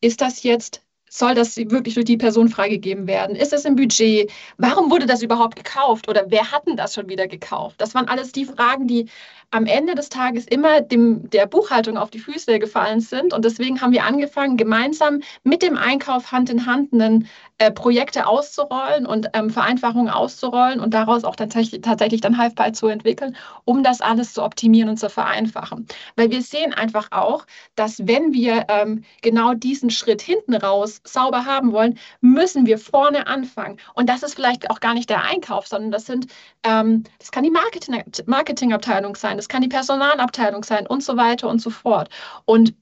ist 0.00 0.20
das 0.20 0.42
jetzt 0.42 0.82
soll 1.18 1.34
das 1.34 1.56
wirklich 1.56 1.94
durch 1.94 2.06
die 2.06 2.16
Person 2.16 2.48
freigegeben 2.48 3.06
werden? 3.06 3.36
Ist 3.36 3.52
es 3.52 3.64
im 3.64 3.76
Budget? 3.76 4.32
Warum 4.58 4.90
wurde 4.90 5.06
das 5.06 5.22
überhaupt 5.22 5.54
gekauft? 5.54 6.08
Oder 6.08 6.24
wer 6.28 6.50
hat 6.50 6.66
denn 6.66 6.76
das 6.76 6.94
schon 6.94 7.08
wieder 7.08 7.28
gekauft? 7.28 7.80
Das 7.80 7.94
waren 7.94 8.08
alles 8.08 8.32
die 8.32 8.44
Fragen, 8.44 8.88
die 8.88 9.06
am 9.52 9.66
Ende 9.66 9.94
des 9.94 10.08
Tages 10.08 10.46
immer 10.46 10.80
dem, 10.80 11.30
der 11.30 11.46
Buchhaltung 11.46 11.96
auf 11.96 12.10
die 12.10 12.18
Füße 12.18 12.58
gefallen 12.58 12.98
sind. 12.98 13.32
Und 13.32 13.44
deswegen 13.44 13.80
haben 13.80 13.92
wir 13.92 14.04
angefangen, 14.04 14.56
gemeinsam 14.56 15.20
mit 15.44 15.62
dem 15.62 15.76
Einkauf 15.76 16.32
Hand 16.32 16.50
in 16.50 16.66
Hand 16.66 16.92
einen, 16.92 17.28
äh, 17.58 17.70
Projekte 17.70 18.26
auszurollen 18.26 19.06
und 19.06 19.28
ähm, 19.32 19.48
Vereinfachungen 19.48 20.08
auszurollen 20.08 20.80
und 20.80 20.92
daraus 20.92 21.22
auch 21.22 21.36
tatsächlich, 21.36 21.82
tatsächlich 21.82 22.20
dann 22.20 22.36
Halfball 22.36 22.72
zu 22.72 22.88
entwickeln, 22.88 23.36
um 23.64 23.84
das 23.84 24.00
alles 24.00 24.34
zu 24.34 24.42
optimieren 24.42 24.88
und 24.88 24.96
zu 24.96 25.08
vereinfachen. 25.08 25.86
Weil 26.16 26.32
wir 26.32 26.42
sehen 26.42 26.74
einfach 26.74 27.12
auch, 27.12 27.46
dass 27.76 28.08
wenn 28.08 28.32
wir 28.32 28.66
ähm, 28.68 29.04
genau 29.22 29.54
diesen 29.54 29.90
Schritt 29.90 30.20
hinten 30.20 30.54
raus 30.54 31.00
sauber 31.04 31.44
haben 31.44 31.72
wollen, 31.72 31.98
müssen 32.20 32.66
wir 32.66 32.78
vorne 32.78 33.26
anfangen. 33.26 33.78
Und 33.94 34.08
das 34.08 34.22
ist 34.22 34.34
vielleicht 34.34 34.70
auch 34.70 34.80
gar 34.80 34.94
nicht 34.94 35.10
der 35.10 35.24
Einkauf, 35.24 35.66
sondern 35.66 35.90
das 35.90 36.06
sind, 36.06 36.26
ähm, 36.64 37.04
das 37.18 37.30
kann 37.30 37.44
die 37.44 37.50
Marketing, 37.50 38.02
Marketingabteilung 38.26 39.16
sein, 39.16 39.36
das 39.36 39.48
kann 39.48 39.62
die 39.62 39.68
Personalabteilung 39.68 40.64
sein 40.64 40.86
und 40.86 41.02
so 41.02 41.16
weiter 41.16 41.48
und 41.48 41.60
so 41.60 41.70
fort. 41.70 42.08
Und 42.44 42.74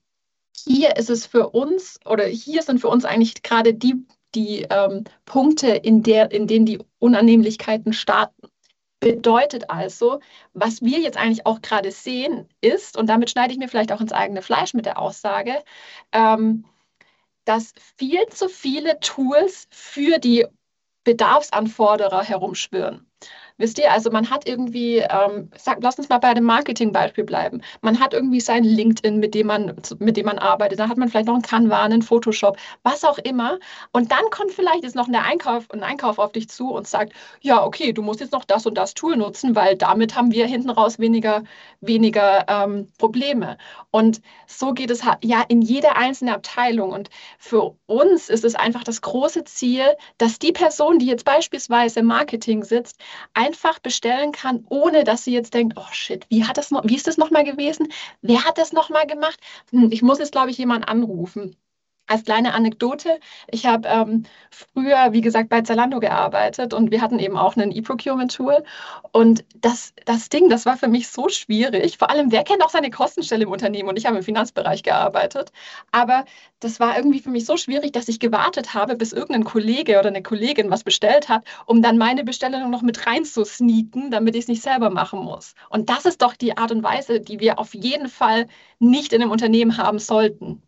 hier 0.57 0.97
ist 0.97 1.11
es 1.11 1.26
für 1.26 1.50
uns 1.50 1.99
oder 2.05 2.25
hier 2.25 2.62
sind 2.62 2.81
für 2.81 2.88
uns 2.88 3.05
eigentlich 3.05 3.43
gerade 3.43 3.75
die 3.75 4.07
die 4.35 4.67
ähm, 4.71 5.05
Punkte, 5.25 5.69
in, 5.69 6.02
der, 6.02 6.33
in 6.33 6.47
denen 6.47 6.67
die 6.67 6.81
Unannehmlichkeiten 6.99 7.93
starten. 7.93 8.49
Bedeutet 9.00 9.69
also, 9.69 10.21
was 10.52 10.81
wir 10.81 11.00
jetzt 11.00 11.17
eigentlich 11.17 11.45
auch 11.45 11.61
gerade 11.61 11.91
sehen, 11.91 12.49
ist, 12.61 12.97
und 12.97 13.09
damit 13.09 13.31
schneide 13.31 13.52
ich 13.52 13.59
mir 13.59 13.69
vielleicht 13.69 13.93
auch 13.93 14.00
ins 14.00 14.12
eigene 14.12 14.43
Fleisch 14.43 14.75
mit 14.75 14.87
der 14.87 14.99
Aussage, 14.99 15.62
ähm, 16.12 16.64
dass 17.44 17.72
viel 17.96 18.26
zu 18.28 18.49
viele 18.49 19.00
Tools 19.00 19.66
für 19.70 20.18
die 20.18 20.46
Bedarfsanforderer 21.04 22.22
herumschwirren. 22.22 23.12
Wisst 23.59 23.78
ihr, 23.78 23.92
also 23.92 24.11
man 24.11 24.30
hat 24.30 24.49
irgendwie, 24.49 24.99
ähm, 24.99 25.50
sag, 25.56 25.78
lass 25.82 25.99
uns 25.99 26.09
mal 26.09 26.18
bei 26.18 26.35
dem 26.35 26.44
Marketingbeispiel 26.44 27.25
bleiben. 27.25 27.62
Man 27.80 28.00
hat 28.00 28.14
irgendwie 28.14 28.40
sein 28.40 28.64
LinkedIn, 28.64 29.18
mit 29.18 29.35
dem 29.35 29.47
man, 29.47 29.76
mit 29.99 30.16
dem 30.16 30.26
man 30.26 30.38
arbeitet. 30.38 30.78
Da 30.78 30.88
hat 30.88 30.97
man 30.97 31.09
vielleicht 31.09 31.26
noch 31.26 31.35
einen 31.35 31.42
Canva, 31.42 31.82
einen 31.82 32.02
Photoshop, 32.02 32.56
was 32.82 33.04
auch 33.04 33.18
immer. 33.18 33.59
Und 33.92 34.11
dann 34.11 34.25
kommt 34.30 34.52
vielleicht 34.52 34.85
jetzt 34.85 34.97
noch 34.97 35.09
ein 35.09 35.14
Einkauf, 35.14 35.71
ein 35.71 35.82
Einkauf 35.82 36.18
auf 36.18 36.32
dich 36.32 36.49
zu 36.49 36.71
und 36.71 36.87
sagt, 36.87 37.12
ja, 37.40 37.64
okay, 37.64 37.92
du 37.92 38.02
musst 38.02 38.21
jetzt 38.21 38.32
noch 38.32 38.44
das 38.44 38.66
und 38.66 38.76
das 38.76 38.94
Tool 38.94 39.16
nutzen, 39.16 39.54
weil 39.54 39.76
damit 39.76 40.16
haben 40.16 40.32
wir 40.32 40.47
hinten 40.47 40.71
raus 40.71 40.99
weniger, 40.99 41.42
weniger 41.80 42.47
ähm, 42.49 42.88
Probleme. 42.99 43.59
Und 43.90 44.21
so 44.47 44.73
geht 44.73 44.90
es 44.90 45.02
ja 45.23 45.42
in 45.49 45.62
jede 45.62 45.97
einzelne 45.97 46.35
Abteilung. 46.35 46.90
Und 46.90 47.11
für 47.38 47.76
uns 47.87 48.28
ist 48.28 48.44
es 48.44 48.54
einfach 48.54 48.85
das 48.85 49.02
große 49.02 49.44
Ziel, 49.44 49.85
dass 50.18 50.38
die 50.38 50.52
Person, 50.52 50.99
die 50.99 51.06
jetzt 51.06 51.25
beispielsweise 51.25 52.00
im 52.00 52.06
Marketing 52.06 52.64
sitzt, 52.64 52.99
einfach 53.42 53.78
bestellen 53.80 54.32
kann, 54.32 54.64
ohne 54.70 55.04
dass 55.04 55.25
sie 55.25 55.32
jetzt 55.32 55.54
denkt, 55.54 55.75
oh 55.78 55.87
shit, 55.92 56.26
wie 56.30 56.44
hat 56.44 56.56
das 56.58 56.70
noch, 56.70 56.84
wie 56.84 56.96
ist 56.96 57.06
das 57.06 57.16
nochmal 57.18 57.44
gewesen? 57.44 57.88
Wer 58.22 58.44
hat 58.44 58.58
das 58.58 58.72
nochmal 58.72 59.06
gemacht? 59.06 59.38
Hm, 59.70 59.90
ich 59.92 60.02
muss 60.02 60.18
jetzt, 60.18 60.32
glaube 60.32 60.50
ich, 60.50 60.58
jemanden 60.58 60.84
anrufen. 60.84 61.56
Als 62.12 62.25
kleine 62.25 62.52
Anekdote, 62.52 63.19
ich 63.50 63.64
habe 63.64 63.88
ähm, 63.88 64.25
früher, 64.50 65.12
wie 65.12 65.23
gesagt, 65.23 65.49
bei 65.49 65.62
Zalando 65.62 65.99
gearbeitet 65.99 66.75
und 66.75 66.90
wir 66.90 67.00
hatten 67.00 67.19
eben 67.19 67.38
auch 67.38 67.57
ein 67.57 67.73
E-Procurement-Tool. 67.73 68.64
Und 69.12 69.47
das, 69.54 69.95
das 70.04 70.28
Ding, 70.28 70.50
das 70.50 70.66
war 70.66 70.76
für 70.76 70.88
mich 70.88 71.09
so 71.09 71.31
schwierig. 71.31 71.97
Vor 71.97 72.11
allem, 72.11 72.31
wer 72.31 72.45
kennt 72.45 72.62
auch 72.62 72.69
seine 72.69 72.90
Kostenstelle 72.90 73.45
im 73.45 73.50
Unternehmen? 73.50 73.88
Und 73.88 73.97
ich 73.97 74.04
habe 74.04 74.19
im 74.19 74.23
Finanzbereich 74.23 74.83
gearbeitet. 74.83 75.52
Aber 75.90 76.26
das 76.61 76.81
war 76.81 76.99
irgendwie 76.99 77.21
für 77.21 77.31
mich 77.31 77.47
so 77.47 77.57
schwierig, 77.57 77.92
dass 77.95 78.09
ich 78.09 78.21
gewartet 78.21 78.75
habe, 78.75 78.95
bis 78.95 79.14
irgendein 79.14 79.45
Kollege 79.45 79.99
oder 79.99 80.09
eine 80.09 80.23
Kollegin 80.23 80.71
was 80.71 80.85
bestellt 80.85 81.31
hat, 81.31 81.45
um 81.64 81.81
dann 81.81 81.97
meine 81.97 82.25
Bestellung 82.25 82.69
noch 82.69 82.83
mit 82.83 83.07
reinzusneaken, 83.07 84.11
damit 84.11 84.35
ich 84.35 84.42
es 84.42 84.49
nicht 84.49 84.62
selber 84.62 84.90
machen 84.90 85.21
muss. 85.21 85.54
Und 85.71 85.88
das 85.88 86.04
ist 86.04 86.21
doch 86.21 86.37
die 86.37 86.59
Art 86.59 86.73
und 86.73 86.83
Weise, 86.83 87.21
die 87.21 87.40
wir 87.40 87.59
auf 87.59 87.73
jeden 87.73 88.11
Fall 88.11 88.49
nicht 88.78 89.14
in 89.14 89.23
einem 89.23 89.31
Unternehmen 89.31 89.78
haben 89.78 89.99
sollten 89.99 90.62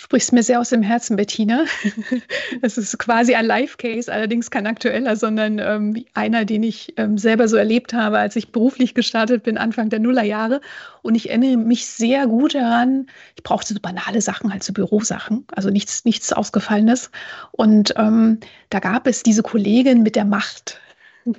sprichst 0.00 0.32
mir 0.32 0.44
sehr 0.44 0.60
aus 0.60 0.70
dem 0.70 0.82
Herzen, 0.82 1.16
Bettina. 1.16 1.64
Das 2.62 2.78
ist 2.78 2.98
quasi 2.98 3.34
ein 3.34 3.44
Live-Case, 3.44 4.12
allerdings 4.12 4.50
kein 4.50 4.66
aktueller, 4.66 5.16
sondern 5.16 5.58
ähm, 5.58 6.04
einer, 6.14 6.44
den 6.44 6.62
ich 6.62 6.94
ähm, 6.96 7.18
selber 7.18 7.46
so 7.46 7.56
erlebt 7.56 7.92
habe, 7.92 8.18
als 8.18 8.36
ich 8.36 8.52
beruflich 8.52 8.94
gestartet 8.94 9.42
bin, 9.42 9.58
Anfang 9.58 9.90
der 9.90 9.98
Nullerjahre. 9.98 10.60
Und 11.02 11.14
ich 11.14 11.28
erinnere 11.28 11.56
mich 11.56 11.86
sehr 11.86 12.26
gut 12.26 12.54
daran, 12.54 13.06
ich 13.36 13.42
brauchte 13.42 13.74
so 13.74 13.80
banale 13.80 14.20
Sachen, 14.20 14.50
halt 14.52 14.62
so 14.62 14.72
Bürosachen, 14.72 15.44
also 15.52 15.70
nichts, 15.70 16.04
nichts 16.04 16.32
Ausgefallenes. 16.32 17.10
Und 17.52 17.94
ähm, 17.96 18.38
da 18.70 18.78
gab 18.78 19.06
es 19.06 19.22
diese 19.22 19.42
Kollegin 19.42 20.02
mit 20.02 20.16
der 20.16 20.24
Macht, 20.24 20.80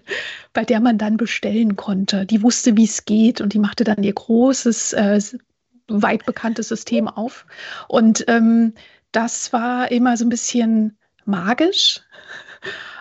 bei 0.54 0.63
der 0.63 0.80
man 0.80 0.98
dann 0.98 1.18
bestellen 1.18 1.75
konnte. 1.75 2.25
Die 2.25 2.44
wusste, 2.44 2.78
wie 2.78 2.86
es 2.86 3.06
geht 3.06 3.42
und 3.42 3.54
die 3.54 3.60
machte 3.60 3.84
dann 3.84 4.04
ihr 4.04 4.13
großes 4.13 4.94
äh, 4.94 5.20
weit 5.89 6.25
bekanntes 6.25 6.67
System 6.67 7.08
auf. 7.08 7.46
Und 7.88 8.25
ähm, 8.27 8.74
das 9.12 9.53
war 9.53 9.91
immer 9.91 10.17
so 10.17 10.25
ein 10.25 10.29
bisschen 10.29 10.98
magisch, 11.25 12.01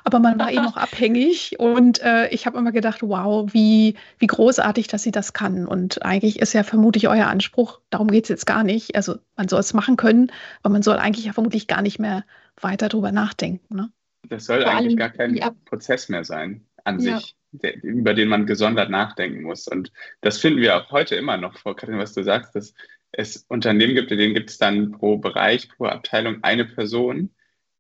aber 0.04 0.21
man 0.21 0.38
war 0.38 0.50
eben 0.50 0.66
auch 0.66 0.76
abhängig. 0.76 1.59
Und 1.59 2.00
äh, 2.02 2.28
ich 2.28 2.47
habe 2.47 2.59
immer 2.59 2.73
gedacht, 2.73 3.02
wow, 3.02 3.52
wie, 3.52 3.97
wie 4.18 4.26
großartig, 4.26 4.88
dass 4.88 5.02
sie 5.02 5.11
das 5.11 5.33
kann. 5.33 5.66
Und 5.66 6.04
eigentlich 6.04 6.38
ist 6.38 6.52
ja 6.52 6.62
vermutlich 6.62 7.09
euer 7.09 7.26
Anspruch, 7.26 7.80
darum 7.90 8.09
geht 8.09 8.25
es 8.25 8.28
jetzt 8.28 8.47
gar 8.47 8.64
nicht. 8.64 8.97
Also 8.97 9.16
man 9.37 9.49
soll 9.49 9.61
es 9.61 9.75
machen 9.75 9.97
können, 9.97 10.33
aber 10.62 10.73
man 10.73 10.83
soll 10.83 10.97
eigentlich 10.97 11.26
ja 11.26 11.33
vermutlich 11.33 11.66
gar 11.66 11.83
nicht 11.83 11.99
mehr 11.99 12.25
weiter 12.61 12.88
drüber 12.88 13.12
nachdenken. 13.12 13.76
Ne? 13.76 13.90
Das 14.28 14.47
soll 14.47 14.62
Vor 14.62 14.73
eigentlich 14.73 14.97
gar 14.97 15.11
kein 15.11 15.35
ja. 15.35 15.50
Prozess 15.64 16.09
mehr 16.09 16.25
sein 16.25 16.66
an 16.85 17.00
ja. 17.00 17.18
sich 17.18 17.38
über 17.52 18.14
den 18.14 18.28
man 18.28 18.47
gesondert 18.47 18.90
nachdenken 18.90 19.43
muss. 19.43 19.69
Und 19.69 19.93
das 20.21 20.38
finden 20.38 20.61
wir 20.61 20.76
auch 20.76 20.90
heute 20.90 21.17
immer 21.17 21.37
noch 21.37 21.59
vor, 21.59 21.76
Katrin, 21.76 21.99
was 21.99 22.14
du 22.14 22.23
sagst, 22.23 22.55
dass 22.55 22.75
es 23.12 23.45
Unternehmen 23.49 23.95
gibt, 23.95 24.11
in 24.11 24.19
denen 24.19 24.35
gibt 24.35 24.50
es 24.50 24.59
dann 24.59 24.93
pro 24.93 25.17
Bereich, 25.17 25.69
pro 25.69 25.87
Abteilung 25.87 26.45
eine 26.45 26.64
Person, 26.64 27.31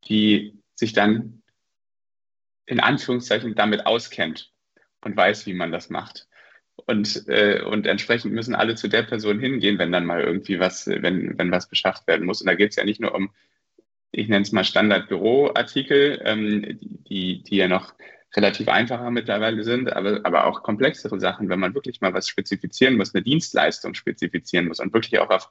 die 0.04 0.58
sich 0.74 0.92
dann 0.92 1.42
in 2.66 2.80
Anführungszeichen 2.80 3.54
damit 3.54 3.86
auskennt 3.86 4.52
und 5.02 5.16
weiß, 5.16 5.46
wie 5.46 5.54
man 5.54 5.72
das 5.72 5.90
macht. 5.90 6.28
Und, 6.86 7.28
äh, 7.28 7.62
und 7.62 7.86
entsprechend 7.86 8.32
müssen 8.32 8.54
alle 8.54 8.74
zu 8.74 8.88
der 8.88 9.02
Person 9.02 9.40
hingehen, 9.40 9.78
wenn 9.78 9.92
dann 9.92 10.06
mal 10.06 10.22
irgendwie 10.22 10.60
was, 10.60 10.86
wenn, 10.86 11.36
wenn 11.38 11.50
was 11.50 11.68
beschafft 11.68 12.06
werden 12.06 12.24
muss. 12.24 12.40
Und 12.40 12.46
da 12.46 12.54
geht 12.54 12.70
es 12.70 12.76
ja 12.76 12.84
nicht 12.84 13.00
nur 13.00 13.14
um, 13.14 13.30
ich 14.12 14.28
nenne 14.28 14.42
es 14.42 14.52
mal 14.52 14.64
Standard-Büroartikel, 14.64 16.22
ähm, 16.24 16.78
die, 16.80 17.42
die 17.42 17.56
ja 17.56 17.68
noch 17.68 17.94
relativ 18.38 18.68
einfacher 18.68 19.10
mittlerweile 19.10 19.64
sind, 19.64 19.92
aber, 19.92 20.20
aber 20.22 20.46
auch 20.46 20.62
komplexere 20.62 21.18
Sachen, 21.18 21.48
wenn 21.48 21.58
man 21.58 21.74
wirklich 21.74 22.00
mal 22.00 22.14
was 22.14 22.28
spezifizieren 22.28 22.96
muss, 22.96 23.12
eine 23.14 23.24
Dienstleistung 23.24 23.94
spezifizieren 23.94 24.68
muss 24.68 24.78
und 24.78 24.94
wirklich 24.94 25.18
auch 25.18 25.30
auf 25.30 25.50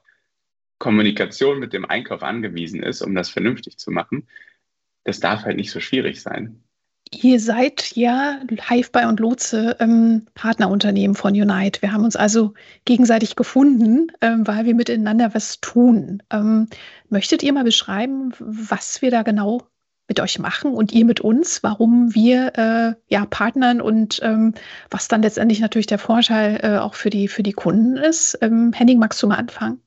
Kommunikation 0.78 1.58
mit 1.58 1.74
dem 1.74 1.84
Einkauf 1.84 2.22
angewiesen 2.22 2.82
ist, 2.82 3.02
um 3.02 3.14
das 3.14 3.28
vernünftig 3.28 3.78
zu 3.78 3.90
machen, 3.90 4.26
das 5.04 5.20
darf 5.20 5.42
halt 5.42 5.56
nicht 5.56 5.70
so 5.70 5.80
schwierig 5.80 6.22
sein. 6.22 6.62
Ihr 7.10 7.40
seid 7.40 7.96
ja 7.96 8.40
Hive 8.68 9.08
und 9.08 9.20
Lotse 9.20 9.76
ähm, 9.80 10.26
Partnerunternehmen 10.34 11.16
von 11.16 11.32
Unite. 11.32 11.80
Wir 11.80 11.92
haben 11.92 12.04
uns 12.04 12.16
also 12.16 12.54
gegenseitig 12.84 13.34
gefunden, 13.34 14.12
ähm, 14.20 14.46
weil 14.46 14.66
wir 14.66 14.74
miteinander 14.74 15.34
was 15.34 15.60
tun. 15.60 16.22
Ähm, 16.30 16.68
möchtet 17.08 17.42
ihr 17.42 17.52
mal 17.52 17.64
beschreiben, 17.64 18.32
was 18.38 19.00
wir 19.00 19.10
da 19.10 19.22
genau 19.22 19.62
mit 20.08 20.20
euch 20.20 20.38
machen 20.38 20.72
und 20.72 20.92
ihr 20.92 21.04
mit 21.04 21.20
uns, 21.20 21.62
warum 21.62 22.14
wir 22.14 22.52
äh, 22.56 23.12
ja 23.12 23.26
partnern 23.26 23.80
und 23.80 24.20
ähm, 24.22 24.54
was 24.90 25.06
dann 25.06 25.22
letztendlich 25.22 25.60
natürlich 25.60 25.86
der 25.86 25.98
Vorteil 25.98 26.60
äh, 26.62 26.78
auch 26.78 26.94
für 26.94 27.10
die, 27.10 27.28
für 27.28 27.42
die 27.42 27.52
Kunden 27.52 27.96
ist. 27.96 28.38
Ähm, 28.40 28.72
Henning, 28.72 28.98
magst 28.98 29.22
du 29.22 29.26
mal 29.26 29.36
anfangen? 29.36 29.80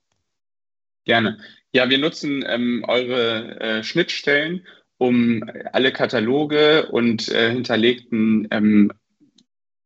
Gerne. 1.05 1.39
Ja, 1.73 1.89
wir 1.89 1.97
nutzen 1.97 2.43
ähm, 2.47 2.85
eure 2.87 3.59
äh, 3.59 3.83
Schnittstellen, 3.83 4.67
um 4.97 5.43
alle 5.73 5.91
Kataloge 5.91 6.87
und 6.91 7.29
äh, 7.29 7.51
hinterlegten 7.51 8.47
ähm, 8.51 8.91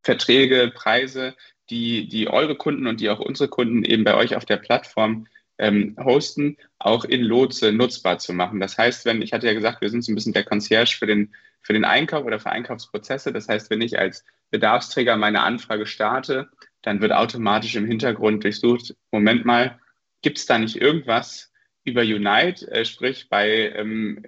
Verträge, 0.04 0.72
Preise, 0.76 1.36
die, 1.70 2.10
die 2.10 2.28
eure 2.28 2.56
Kunden 2.56 2.88
und 2.88 3.00
die 3.00 3.10
auch 3.10 3.20
unsere 3.20 3.50
Kunden 3.50 3.84
eben 3.86 4.04
bei 4.04 4.16
euch 4.16 4.36
auf 4.36 4.46
der 4.46 4.58
Plattform 4.58 5.28
ähm, 5.58 5.96
hosten, 6.04 6.58
auch 6.80 7.06
in 7.06 7.22
Lotse 7.22 7.72
nutzbar 7.72 8.20
zu 8.20 8.34
machen. 8.34 8.60
Das 8.60 8.78
heißt, 8.78 9.06
wenn, 9.06 9.22
ich 9.22 9.34
hatte 9.34 9.48
ja 9.48 9.54
gesagt, 9.54 9.82
wir 9.82 9.90
sind 9.90 10.04
so 10.04 10.12
ein 10.12 10.16
bisschen 10.16 10.34
der 10.34 10.44
Concierge 10.44 10.96
für 10.98 11.06
den, 11.06 11.34
für 11.62 11.74
den 11.74 11.86
Einkauf 11.86 12.26
oder 12.26 12.40
für 12.40 12.52
Einkaufsprozesse. 12.52 13.32
Das 13.32 13.48
heißt, 13.48 13.70
wenn 13.70 13.82
ich 13.82 13.98
als 13.98 14.26
Bedarfsträger 14.52 15.16
meine 15.18 15.42
Anfrage 15.42 15.86
starte, 15.86 16.50
dann 16.82 17.02
wird 17.02 17.12
automatisch 17.12 17.76
im 17.76 17.88
Hintergrund 17.88 18.44
durchsucht, 18.44 18.96
Moment 19.12 19.46
mal, 19.46 19.80
gibt 20.22 20.38
es 20.38 20.46
da 20.46 20.58
nicht 20.58 20.76
irgendwas 20.76 21.52
über 21.84 22.02
Unite, 22.02 22.70
äh, 22.72 22.86
sprich 22.86 23.30
bei 23.30 23.72
ähm, 23.76 24.24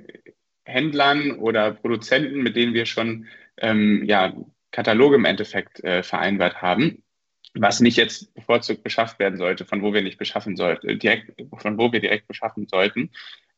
Händlern 0.64 1.32
oder 1.32 1.72
Produzenten, 1.72 2.42
mit 2.42 2.56
denen 2.56 2.74
wir 2.74 2.86
schon 2.86 3.28
ähm, 3.58 4.04
ja, 4.06 4.34
Kataloge 4.72 5.16
im 5.16 5.26
Endeffekt 5.26 5.84
äh, 5.84 6.04
vereinbart 6.04 6.62
haben? 6.62 7.04
Was 7.54 7.80
nicht 7.80 7.98
jetzt 7.98 8.34
bevorzugt 8.34 8.84
beschafft 8.84 9.20
werden 9.20 9.38
sollte, 9.38 9.66
von 9.66 9.82
wo 9.82 9.94
wir 9.94 10.02
nicht 10.02 10.18
beschaffen 10.18 10.56
sollten, 10.56 10.90
äh, 10.90 10.98
direkt, 10.98 11.34
von 11.58 11.78
wo 11.78 11.92
wir 11.92 12.00
direkt 12.00 12.28
beschaffen 12.28 12.68
sollten. 12.68 13.12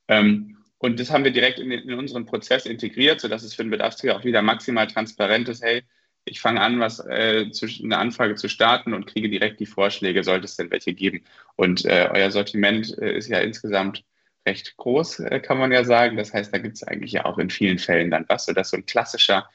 Ähm, 0.07 0.57
und 0.77 0.99
das 0.99 1.11
haben 1.11 1.25
wir 1.25 1.31
direkt 1.31 1.59
in, 1.59 1.71
in, 1.71 1.93
unseren 1.93 2.25
Prozess 2.25 2.65
integriert, 2.65 3.19
sodass 3.19 3.43
es 3.43 3.53
für 3.53 3.63
den 3.63 3.71
Bedarfsträger 3.71 4.15
auch 4.15 4.23
wieder 4.23 4.41
maximal 4.41 4.87
transparent 4.87 5.49
ist. 5.49 5.61
Hey, 5.61 5.83
ich 6.23 6.39
fange 6.39 6.61
an, 6.61 6.79
was 6.79 6.99
äh, 7.05 7.51
zu, 7.51 7.67
eine 7.83 7.97
Anfrage 7.97 8.35
zu 8.35 8.47
starten 8.47 8.93
und 8.93 9.05
kriege 9.05 9.29
direkt 9.29 9.59
die 9.59 9.65
Vorschläge, 9.65 10.23
sollte 10.23 10.45
es 10.45 10.55
denn 10.55 10.71
welche 10.71 10.93
geben. 10.93 11.23
Und 11.55 11.85
äh, 11.85 12.09
euer 12.11 12.31
Sortiment 12.31 12.97
äh, 12.97 13.17
ist 13.17 13.27
ja 13.27 13.39
insgesamt 13.39 14.05
recht 14.45 14.77
groß, 14.77 15.19
äh, 15.21 15.39
kann 15.39 15.57
man 15.57 15.71
ja 15.71 15.83
sagen. 15.83 16.15
Das 16.15 16.33
heißt, 16.33 16.53
da 16.53 16.59
gibt 16.59 16.77
es 16.77 16.83
eigentlich 16.83 17.11
ja 17.11 17.25
auch 17.25 17.37
in 17.39 17.49
vielen 17.49 17.79
Fällen 17.79 18.09
dann 18.09 18.25
was, 18.29 18.45
sodass 18.45 18.69
so 18.69 18.77
ein 18.77 18.85
klassischer 18.85 19.49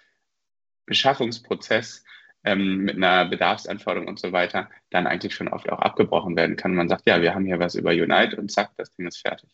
Beschaffungsprozess 0.86 2.04
ähm, 2.44 2.78
mit 2.78 2.96
einer 2.96 3.24
Bedarfsanforderung 3.26 4.08
und 4.08 4.18
so 4.18 4.32
weiter 4.32 4.70
dann 4.90 5.06
eigentlich 5.06 5.34
schon 5.34 5.48
oft 5.48 5.68
auch 5.70 5.78
abgebrochen 5.80 6.36
werden 6.36 6.56
kann. 6.56 6.74
Man 6.74 6.88
sagt, 6.88 7.06
ja, 7.06 7.20
wir 7.22 7.34
haben 7.34 7.46
hier 7.46 7.58
was 7.58 7.74
über 7.74 7.90
Unite 7.90 8.36
und 8.36 8.52
zack, 8.52 8.70
das 8.76 8.90
Ding 8.92 9.06
ist 9.06 9.18
fertig. 9.18 9.50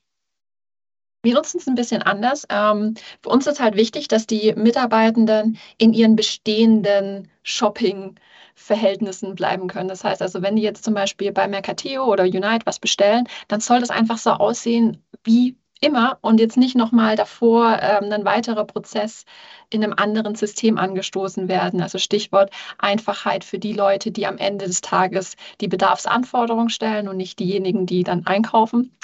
Wir 1.23 1.35
nutzen 1.35 1.59
es 1.59 1.67
ein 1.67 1.75
bisschen 1.75 2.03
anders. 2.03 2.47
Ähm, 2.49 2.95
für 3.23 3.29
uns 3.29 3.47
ist 3.47 3.61
halt 3.61 3.77
wichtig, 3.77 4.09
dass 4.09 4.27
die 4.27 4.55
Mitarbeitenden 4.55 5.59
in 5.77 5.93
ihren 5.93 6.17
bestehenden 6.17 7.29
Shopping-Verhältnissen 7.43 9.35
bleiben 9.35 9.69
können. 9.69 9.89
Das 9.89 10.03
heißt 10.03 10.23
also, 10.23 10.41
wenn 10.41 10.57
die 10.57 10.63
jetzt 10.63 10.83
zum 10.83 10.95
Beispiel 10.95 11.31
bei 11.33 11.47
Mercateo 11.47 12.05
oder 12.07 12.25
Unite 12.25 12.65
was 12.65 12.79
bestellen, 12.79 13.29
dann 13.49 13.61
soll 13.61 13.81
das 13.81 13.91
einfach 13.91 14.17
so 14.17 14.31
aussehen 14.31 15.05
wie 15.23 15.57
immer 15.81 16.19
und 16.21 16.41
jetzt 16.41 16.57
nicht 16.57 16.77
nochmal 16.77 17.17
davor 17.17 17.79
ähm, 17.81 18.13
ein 18.13 18.25
weiterer 18.25 18.65
Prozess 18.65 19.25
in 19.71 19.83
einem 19.83 19.95
anderen 19.97 20.35
System 20.35 20.79
angestoßen 20.79 21.49
werden. 21.49 21.81
Also 21.81 21.99
Stichwort 21.99 22.51
Einfachheit 22.79 23.45
für 23.45 23.59
die 23.59 23.73
Leute, 23.73 24.11
die 24.11 24.27
am 24.27 24.37
Ende 24.37 24.67
des 24.67 24.81
Tages 24.81 25.37
die 25.61 25.69
Bedarfsanforderungen 25.69 26.71
stellen 26.71 27.09
und 27.09 27.17
nicht 27.17 27.39
diejenigen, 27.39 27.87
die 27.87 28.03
dann 28.03 28.27
einkaufen. 28.27 28.97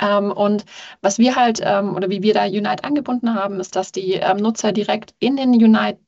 Ähm, 0.00 0.32
und 0.32 0.64
was 1.02 1.18
wir 1.18 1.36
halt 1.36 1.60
ähm, 1.62 1.94
oder 1.94 2.10
wie 2.10 2.22
wir 2.22 2.34
da 2.34 2.44
Unite 2.44 2.84
angebunden 2.84 3.34
haben, 3.34 3.60
ist, 3.60 3.76
dass 3.76 3.92
die 3.92 4.14
ähm, 4.14 4.38
Nutzer 4.38 4.72
direkt 4.72 5.14
in 5.18 5.36
den 5.36 5.50
Unite 5.50 5.98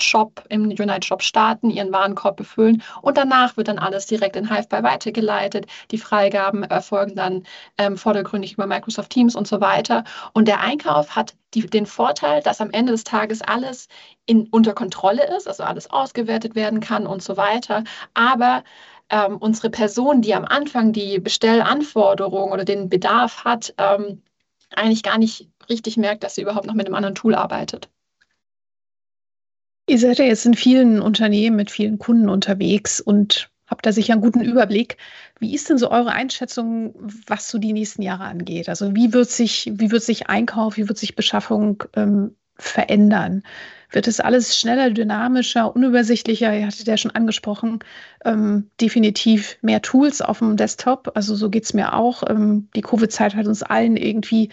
Shop, 0.00 0.44
im 0.48 0.64
Unite 0.64 1.06
Shop 1.06 1.22
starten, 1.22 1.70
ihren 1.70 1.92
Warenkorb 1.92 2.36
befüllen 2.36 2.82
und 3.02 3.16
danach 3.16 3.56
wird 3.56 3.68
dann 3.68 3.78
alles 3.78 4.06
direkt 4.06 4.36
in 4.36 4.50
HiveBuy 4.50 4.82
weitergeleitet. 4.82 5.66
Die 5.90 5.98
Freigaben 5.98 6.64
erfolgen 6.64 7.14
dann 7.14 7.44
ähm, 7.78 7.96
vordergründig 7.96 8.54
über 8.54 8.66
Microsoft 8.66 9.10
Teams 9.10 9.36
und 9.36 9.46
so 9.46 9.60
weiter. 9.60 10.04
Und 10.32 10.48
der 10.48 10.60
Einkauf 10.60 11.14
hat 11.14 11.34
die, 11.54 11.66
den 11.66 11.86
Vorteil, 11.86 12.42
dass 12.42 12.60
am 12.60 12.70
Ende 12.70 12.92
des 12.92 13.04
Tages 13.04 13.42
alles 13.42 13.88
in, 14.26 14.48
unter 14.48 14.74
Kontrolle 14.74 15.34
ist, 15.36 15.46
also 15.48 15.62
alles 15.62 15.90
ausgewertet 15.90 16.54
werden 16.54 16.80
kann 16.80 17.06
und 17.06 17.22
so 17.22 17.36
weiter. 17.36 17.84
Aber 18.14 18.64
ähm, 19.10 19.36
unsere 19.38 19.70
Person, 19.70 20.22
die 20.22 20.34
am 20.34 20.44
Anfang 20.44 20.92
die 20.92 21.20
Bestellanforderung 21.20 22.52
oder 22.52 22.64
den 22.64 22.88
Bedarf 22.88 23.44
hat, 23.44 23.74
ähm, 23.78 24.22
eigentlich 24.74 25.02
gar 25.02 25.18
nicht 25.18 25.48
richtig 25.68 25.96
merkt, 25.96 26.24
dass 26.24 26.34
sie 26.34 26.42
überhaupt 26.42 26.66
noch 26.66 26.74
mit 26.74 26.86
einem 26.86 26.96
anderen 26.96 27.14
Tool 27.14 27.34
arbeitet. 27.34 27.88
Ihr 29.86 29.98
seid 29.98 30.18
ja 30.18 30.24
jetzt 30.24 30.46
in 30.46 30.54
vielen 30.54 31.00
Unternehmen 31.00 31.56
mit 31.56 31.70
vielen 31.70 31.98
Kunden 31.98 32.28
unterwegs 32.30 33.00
und 33.00 33.50
habt 33.66 33.84
da 33.84 33.92
sicher 33.92 34.14
einen 34.14 34.22
guten 34.22 34.40
Überblick. 34.40 34.96
Wie 35.40 35.54
ist 35.54 35.68
denn 35.68 35.78
so 35.78 35.90
eure 35.90 36.12
Einschätzung, 36.12 36.94
was 37.26 37.48
so 37.48 37.58
die 37.58 37.72
nächsten 37.72 38.02
Jahre 38.02 38.24
angeht? 38.24 38.68
Also 38.68 38.94
wie 38.94 39.12
wird 39.12 39.30
sich, 39.30 39.70
wie 39.74 39.90
wird 39.90 40.02
sich 40.02 40.28
Einkauf, 40.28 40.76
wie 40.76 40.88
wird 40.88 40.98
sich 40.98 41.16
Beschaffung 41.16 41.82
ähm, 41.96 42.34
verändern? 42.56 43.42
Wird 43.90 44.08
es 44.08 44.20
alles 44.20 44.58
schneller, 44.58 44.90
dynamischer, 44.90 45.74
unübersichtlicher? 45.74 46.56
Ihr 46.56 46.66
hattet 46.66 46.86
ja 46.86 46.96
schon 46.96 47.12
angesprochen, 47.12 47.80
ähm, 48.24 48.70
definitiv 48.80 49.58
mehr 49.60 49.82
Tools 49.82 50.22
auf 50.22 50.38
dem 50.38 50.56
Desktop. 50.56 51.12
Also 51.14 51.36
so 51.36 51.50
geht 51.50 51.64
es 51.64 51.74
mir 51.74 51.94
auch. 51.94 52.22
Ähm, 52.28 52.68
die 52.74 52.80
Covid-Zeit 52.80 53.34
hat 53.34 53.46
uns 53.46 53.62
allen 53.62 53.96
irgendwie 53.96 54.50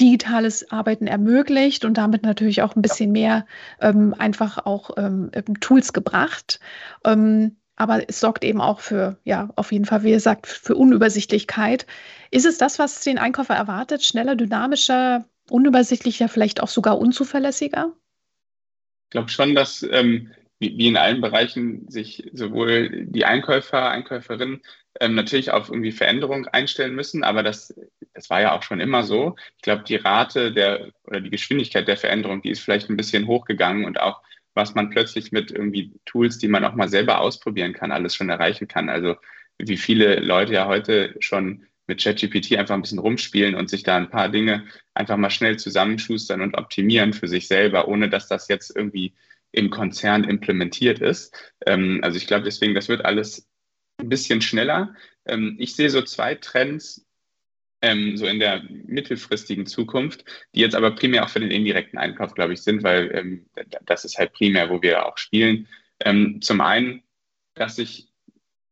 digitales 0.00 0.70
Arbeiten 0.70 1.06
ermöglicht 1.06 1.84
und 1.84 1.98
damit 1.98 2.22
natürlich 2.22 2.62
auch 2.62 2.74
ein 2.74 2.82
bisschen 2.82 3.12
mehr 3.12 3.46
ähm, 3.80 4.14
einfach 4.18 4.66
auch 4.66 4.90
ähm, 4.96 5.30
Tools 5.60 5.92
gebracht. 5.92 6.60
Ähm, 7.04 7.56
aber 7.76 8.08
es 8.08 8.20
sorgt 8.20 8.44
eben 8.44 8.60
auch 8.60 8.80
für, 8.80 9.18
ja, 9.24 9.50
auf 9.56 9.72
jeden 9.72 9.84
Fall, 9.84 10.04
wie 10.04 10.10
ihr 10.10 10.20
sagt, 10.20 10.46
für 10.46 10.76
Unübersichtlichkeit. 10.76 11.86
Ist 12.30 12.46
es 12.46 12.58
das, 12.58 12.78
was 12.78 13.02
den 13.02 13.18
Einkäufer 13.18 13.54
erwartet? 13.54 14.04
Schneller, 14.04 14.36
dynamischer, 14.36 15.24
unübersichtlicher, 15.50 16.28
vielleicht 16.28 16.62
auch 16.62 16.68
sogar 16.68 16.98
unzuverlässiger? 16.98 17.92
Ich 19.06 19.10
glaube 19.10 19.28
schon, 19.28 19.54
dass 19.54 19.82
ähm, 19.90 20.32
wie, 20.58 20.78
wie 20.78 20.88
in 20.88 20.96
allen 20.96 21.20
Bereichen 21.20 21.88
sich 21.88 22.30
sowohl 22.32 23.06
die 23.06 23.24
Einkäufer, 23.24 23.90
Einkäuferinnen 23.90 24.62
ähm, 25.00 25.14
natürlich 25.14 25.50
auf 25.50 25.68
irgendwie 25.68 25.92
Veränderung 25.92 26.46
einstellen 26.46 26.94
müssen, 26.94 27.24
aber 27.24 27.42
das, 27.42 27.74
das 28.14 28.30
war 28.30 28.40
ja 28.40 28.56
auch 28.56 28.62
schon 28.62 28.80
immer 28.80 29.02
so. 29.02 29.36
Ich 29.56 29.62
glaube, 29.62 29.84
die 29.84 29.96
Rate 29.96 30.52
der 30.52 30.90
oder 31.04 31.20
die 31.20 31.30
Geschwindigkeit 31.30 31.88
der 31.88 31.96
Veränderung, 31.96 32.42
die 32.42 32.50
ist 32.50 32.60
vielleicht 32.60 32.90
ein 32.90 32.96
bisschen 32.96 33.26
hochgegangen 33.26 33.84
und 33.84 34.00
auch 34.00 34.22
was 34.54 34.74
man 34.74 34.90
plötzlich 34.90 35.32
mit 35.32 35.50
irgendwie 35.50 35.92
Tools, 36.04 36.38
die 36.38 36.48
man 36.48 36.64
auch 36.64 36.74
mal 36.74 36.88
selber 36.88 37.20
ausprobieren 37.20 37.72
kann, 37.72 37.92
alles 37.92 38.14
schon 38.14 38.30
erreichen 38.30 38.68
kann. 38.68 38.88
Also 38.88 39.16
wie 39.58 39.76
viele 39.76 40.20
Leute 40.20 40.52
ja 40.52 40.66
heute 40.66 41.14
schon 41.18 41.66
mit 41.86 42.02
ChatGPT 42.02 42.56
einfach 42.56 42.74
ein 42.74 42.82
bisschen 42.82 42.98
rumspielen 42.98 43.54
und 43.54 43.68
sich 43.68 43.82
da 43.82 43.96
ein 43.96 44.10
paar 44.10 44.28
Dinge 44.28 44.64
einfach 44.94 45.16
mal 45.16 45.30
schnell 45.30 45.58
zusammenschustern 45.58 46.40
und 46.40 46.56
optimieren 46.56 47.12
für 47.12 47.28
sich 47.28 47.46
selber, 47.46 47.88
ohne 47.88 48.08
dass 48.08 48.28
das 48.28 48.48
jetzt 48.48 48.74
irgendwie 48.74 49.14
im 49.52 49.70
Konzern 49.70 50.24
implementiert 50.24 51.00
ist. 51.00 51.36
Ähm, 51.66 52.00
also 52.02 52.16
ich 52.16 52.26
glaube 52.26 52.44
deswegen, 52.44 52.74
das 52.74 52.88
wird 52.88 53.04
alles 53.04 53.46
ein 53.98 54.08
bisschen 54.08 54.40
schneller. 54.40 54.94
Ähm, 55.26 55.56
ich 55.58 55.74
sehe 55.74 55.90
so 55.90 56.02
zwei 56.02 56.34
Trends 56.34 57.06
ähm, 57.82 58.16
so 58.16 58.26
in 58.26 58.38
der 58.38 58.62
mittelfristigen 58.86 59.66
Zukunft, 59.66 60.24
die 60.54 60.60
jetzt 60.60 60.74
aber 60.74 60.92
primär 60.92 61.24
auch 61.24 61.28
für 61.28 61.40
den 61.40 61.50
indirekten 61.50 61.98
Einkauf, 61.98 62.34
glaube 62.34 62.54
ich, 62.54 62.62
sind, 62.62 62.82
weil 62.82 63.10
ähm, 63.14 63.46
das 63.84 64.04
ist 64.04 64.18
halt 64.18 64.32
primär, 64.32 64.70
wo 64.70 64.80
wir 64.80 65.06
auch 65.06 65.18
spielen. 65.18 65.68
Zum 66.40 66.60
einen, 66.60 67.02
dass 67.54 67.76
sich, 67.76 68.08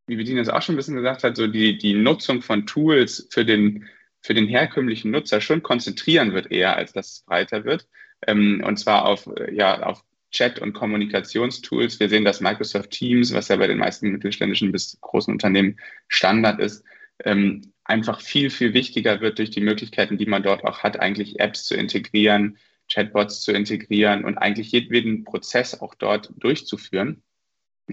wie 0.07 0.17
Bettina 0.17 0.41
es 0.41 0.49
auch 0.49 0.61
schon 0.61 0.75
ein 0.75 0.77
bisschen 0.77 0.97
gesagt 0.97 1.23
hat, 1.23 1.37
so 1.37 1.47
die, 1.47 1.79
die 1.79 1.95
Nutzung 1.95 2.43
von 2.43 2.67
Tools 2.67 3.29
für 3.31 3.45
den, 3.45 3.89
für 4.21 4.35
den 4.35 4.49
herkömmlichen 4.49 5.13
Nutzer 5.13 5.41
schon 5.41 5.63
konzentrieren 5.63 6.35
wird 6.35 6.51
eher, 6.51 6.77
als 6.77 6.93
dass 6.93 7.13
es 7.13 7.21
breiter 7.23 7.65
wird. 7.65 7.87
Und 8.27 8.77
zwar 8.77 9.07
auf, 9.07 9.31
ja, 9.53 9.83
auf 9.85 10.05
Chat- 10.33 10.59
und 10.59 10.73
Kommunikationstools. 10.73 12.01
Wir 12.01 12.09
sehen, 12.09 12.25
dass 12.25 12.41
Microsoft 12.41 12.91
Teams, 12.91 13.33
was 13.33 13.49
ja 13.49 13.57
bei 13.57 13.67
den 13.67 13.79
meisten 13.79 14.11
mittelständischen 14.11 14.73
bis 14.73 14.99
großen 15.01 15.33
Unternehmen 15.33 15.79
Standard 16.09 16.59
ist, 16.59 16.85
ähm, 17.25 17.73
einfach 17.85 18.21
viel, 18.21 18.51
viel 18.51 18.75
wichtiger 18.75 19.21
wird 19.21 19.39
durch 19.39 19.51
die 19.51 19.61
Möglichkeiten, 19.61 20.19
die 20.19 20.27
man 20.27 20.43
dort 20.43 20.65
auch 20.65 20.83
hat, 20.83 20.99
eigentlich 20.99 21.39
Apps 21.39 21.65
zu 21.65 21.75
integrieren, 21.77 22.59
Chatbots 22.91 23.43
zu 23.43 23.53
integrieren 23.53 24.25
und 24.25 24.39
eigentlich 24.39 24.73
jeden 24.73 25.25
Prozess 25.25 25.81
auch 25.81 25.95
dort 25.95 26.33
durchzuführen. 26.37 27.23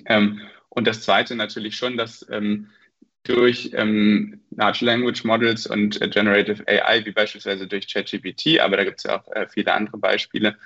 Ähm, 0.06 0.42
und 0.70 0.88
das 0.88 1.02
Zweite 1.02 1.36
natürlich 1.36 1.76
schon, 1.76 1.98
dass 1.98 2.26
ähm, 2.32 2.70
durch 3.24 3.72
ähm, 3.74 4.42
Large 4.52 4.86
Language 4.86 5.24
Models 5.24 5.68
und 5.68 6.02
äh, 6.02 6.08
Generative 6.08 6.66
AI, 6.68 7.06
wie 7.06 7.12
beispielsweise 7.12 7.68
durch 7.68 7.92
ChatGPT, 7.92 8.60
aber 8.60 8.78
da 8.78 8.84
gibt 8.84 9.00
es 9.00 9.04
ja 9.04 9.20
auch 9.20 9.32
äh, 9.34 9.48
viele 9.50 9.74
andere 9.74 9.98
Beispiele, 9.98 10.58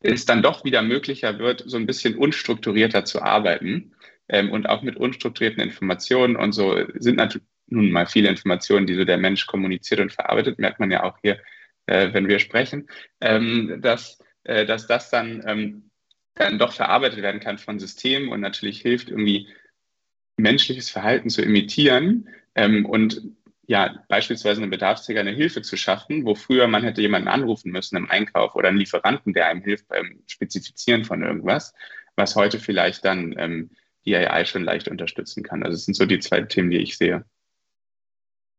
es 0.00 0.24
dann 0.24 0.42
doch 0.42 0.64
wieder 0.64 0.82
möglicher 0.82 1.38
wird, 1.38 1.62
so 1.66 1.76
ein 1.76 1.86
bisschen 1.86 2.16
unstrukturierter 2.16 3.04
zu 3.04 3.22
arbeiten 3.22 3.92
ähm, 4.28 4.50
und 4.50 4.68
auch 4.68 4.82
mit 4.82 4.96
unstrukturierten 4.96 5.62
Informationen 5.62 6.36
und 6.36 6.52
so 6.52 6.76
sind 6.94 7.16
natürlich 7.16 7.46
nun 7.66 7.90
mal 7.90 8.06
viele 8.06 8.28
Informationen, 8.28 8.86
die 8.86 8.96
so 8.96 9.04
der 9.04 9.18
Mensch 9.18 9.46
kommuniziert 9.46 10.00
und 10.00 10.12
verarbeitet, 10.12 10.58
merkt 10.58 10.80
man 10.80 10.90
ja 10.90 11.04
auch 11.04 11.18
hier, 11.22 11.38
äh, 11.86 12.12
wenn 12.12 12.28
wir 12.28 12.38
sprechen, 12.38 12.88
ähm, 13.20 13.78
dass, 13.80 14.18
äh, 14.44 14.66
dass 14.66 14.86
das 14.86 15.10
dann, 15.10 15.42
ähm, 15.46 15.90
dann 16.34 16.58
doch 16.58 16.72
verarbeitet 16.72 17.22
werden 17.22 17.40
kann 17.40 17.58
von 17.58 17.78
Systemen 17.78 18.28
und 18.28 18.40
natürlich 18.40 18.80
hilft, 18.80 19.08
irgendwie 19.10 19.48
menschliches 20.36 20.90
Verhalten 20.90 21.30
zu 21.30 21.42
imitieren 21.42 22.28
ähm, 22.54 22.86
und 22.86 23.22
ja, 23.70 24.02
beispielsweise 24.08 24.60
einem 24.60 24.70
Bedarfsträger 24.70 25.20
eine 25.20 25.30
Hilfe 25.30 25.62
zu 25.62 25.76
schaffen, 25.76 26.24
wo 26.26 26.34
früher 26.34 26.66
man 26.66 26.82
hätte 26.82 27.02
jemanden 27.02 27.28
anrufen 27.28 27.70
müssen 27.70 27.96
im 27.96 28.10
Einkauf 28.10 28.56
oder 28.56 28.66
einen 28.66 28.78
Lieferanten, 28.78 29.32
der 29.32 29.46
einem 29.46 29.62
hilft 29.62 29.86
beim 29.86 30.24
Spezifizieren 30.26 31.04
von 31.04 31.22
irgendwas, 31.22 31.72
was 32.16 32.34
heute 32.34 32.58
vielleicht 32.58 33.04
dann 33.04 33.32
ähm, 33.38 33.70
die 34.04 34.16
AI 34.16 34.44
schon 34.44 34.64
leicht 34.64 34.88
unterstützen 34.88 35.44
kann. 35.44 35.62
Also 35.62 35.76
es 35.76 35.84
sind 35.84 35.94
so 35.94 36.04
die 36.04 36.18
zwei 36.18 36.40
Themen, 36.40 36.72
die 36.72 36.78
ich 36.78 36.98
sehe. 36.98 37.24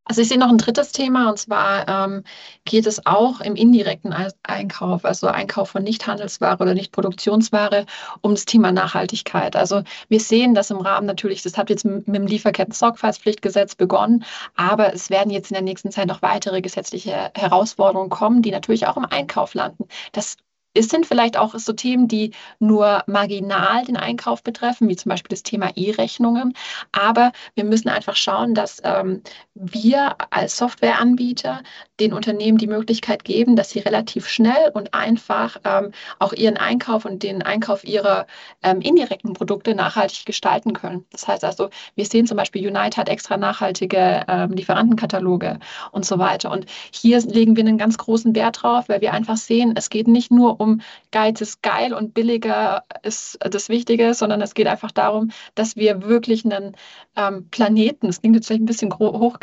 Also 0.06 0.22
ich 0.22 0.30
sehe 0.30 0.40
noch 0.40 0.50
ein 0.50 0.58
drittes 0.58 0.92
Thema 0.92 1.30
und 1.30 1.38
zwar 1.38 1.88
ähm, 1.88 2.24
geht 2.66 2.88
es 2.88 3.06
auch 3.06 3.40
im 3.40 3.56
indirekten 3.56 4.14
Einkauf, 4.44 5.06
also 5.06 5.28
Einkauf 5.28 5.70
von 5.70 5.84
Nichthandelsware 5.84 6.62
oder 6.62 6.74
Nichtproduktionsware, 6.74 7.86
um 8.22 8.32
das 8.32 8.46
Thema 8.46 8.72
Nachhaltigkeit. 8.72 9.56
Also 9.56 9.84
wir 10.10 10.20
sehen 10.20 10.56
das 10.56 10.72
im 10.72 10.78
Rahmen 10.82 11.06
natürlich, 11.06 11.44
das 11.44 11.58
hat 11.58 11.70
jetzt 11.70 11.86
mit 11.86 12.08
dem 12.08 12.26
Lieferketten-Sorgfaltspflichtgesetz 12.28 13.76
begonnen, 13.76 14.26
aber 14.56 14.94
es 14.94 15.10
werden 15.10 15.30
jetzt 15.32 15.52
in 15.52 15.56
der 15.56 15.64
nächsten 15.64 15.92
Zeit 15.92 16.08
noch 16.08 16.22
weitere 16.22 16.62
gesetzliche 16.62 17.32
Herausforderungen 17.36 18.10
kommen, 18.10 18.42
die 18.42 18.52
natürlich 18.52 18.88
auch 18.88 18.98
im 18.98 19.06
Einkauf 19.06 19.54
landen. 19.54 19.88
Das 20.14 20.36
es 20.74 20.90
sind 20.90 21.06
vielleicht 21.06 21.38
auch 21.38 21.54
so 21.56 21.74
Themen, 21.74 22.08
die 22.08 22.32
nur 22.60 23.04
marginal 23.08 23.86
den 23.86 23.98
Einkauf 23.98 24.44
betreffen, 24.44 24.88
wie 24.88 24.96
zum 24.96 25.10
Beispiel 25.10 25.30
das 25.30 25.44
Thema 25.44 25.72
E-Rechnungen. 25.76 26.54
Aber 26.92 27.32
wir 27.56 27.66
müssen 27.66 27.90
einfach 27.90 28.16
schauen, 28.16 28.54
dass 28.54 28.82
ähm, 28.84 29.22
wir 29.54 30.16
als 30.30 30.58
Softwareanbieter 30.58 31.62
den 32.00 32.14
Unternehmen 32.14 32.58
die 32.58 32.68
Möglichkeit 32.68 33.24
geben, 33.24 33.56
dass 33.56 33.72
sie 33.72 33.80
relativ 33.80 34.28
schnell 34.28 34.72
und 34.74 34.94
einfach 34.94 35.58
ähm, 35.66 35.92
auch 36.20 36.34
ihren 36.34 36.58
Einkauf 36.58 37.06
und 37.06 37.22
den 37.22 37.42
Einkauf 37.42 37.84
ihrer 37.84 38.26
ähm, 38.64 38.82
indirekten 38.82 39.34
Produkte 39.34 39.76
nachhaltig 39.76 40.26
gestalten 40.26 40.74
können. 40.74 41.06
Das 41.12 41.28
heißt 41.28 41.44
also, 41.44 41.70
wir 41.96 42.06
sehen 42.06 42.28
zum 42.28 42.38
Beispiel, 42.38 42.66
Unite 42.66 42.98
hat 42.98 43.10
extra 43.10 43.38
nachhaltige 43.38 44.26
ähm, 44.28 44.52
Lieferantenkataloge 44.52 45.60
und 45.92 46.06
so 46.06 46.18
weiter. 46.18 46.52
Und 46.52 46.66
hier 46.92 47.20
legen 47.22 47.56
wir 47.56 47.66
einen 47.66 47.78
ganz 47.78 47.98
großen 47.98 48.34
Wert 48.36 48.64
drauf, 48.64 48.88
weil 48.88 49.02
wir 49.02 49.14
einfach 49.14 49.38
sehen, 49.38 49.74
es 49.76 49.90
geht 49.90 50.08
nicht 50.08 50.32
nur 50.32 50.61
um 50.62 50.82
Geiz 51.12 51.42
ist 51.42 51.62
geil 51.62 51.94
und 51.94 52.14
billiger 52.14 52.84
ist 53.04 53.38
das 53.42 53.70
Wichtige, 53.70 54.14
sondern 54.14 54.42
es 54.42 54.54
geht 54.54 54.68
einfach 54.68 54.92
darum, 54.92 55.32
dass 55.56 55.76
wir 55.76 56.04
wirklich 56.04 56.46
einen 56.46 56.76
ähm, 57.16 57.50
Planeten, 57.50 58.08
das 58.08 58.22
klingt 58.22 58.36
jetzt 58.36 58.48
vielleicht 58.48 58.62
ein 58.62 58.66
bisschen 58.66 58.94
hoch, 58.98 59.40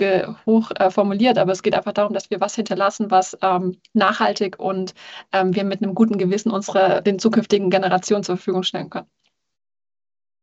hoch 0.46 0.70
äh, 0.76 0.90
formuliert, 0.90 1.38
aber 1.38 1.52
es 1.52 1.62
geht 1.62 1.74
einfach 1.74 1.92
darum, 1.92 2.14
dass 2.14 2.30
wir 2.30 2.40
was 2.40 2.54
hinterlassen, 2.54 3.10
was 3.10 3.36
ähm, 3.42 3.76
nachhaltig 3.92 4.58
und 4.58 4.94
ähm, 5.32 5.54
wir 5.54 5.64
mit 5.64 5.82
einem 5.82 5.94
guten 5.94 6.18
Gewissen 6.18 6.50
unsere, 6.50 7.02
den 7.02 7.18
zukünftigen 7.18 7.70
Generationen 7.70 8.24
zur 8.24 8.36
Verfügung 8.36 8.62
stellen 8.62 8.90
können. 8.90 9.08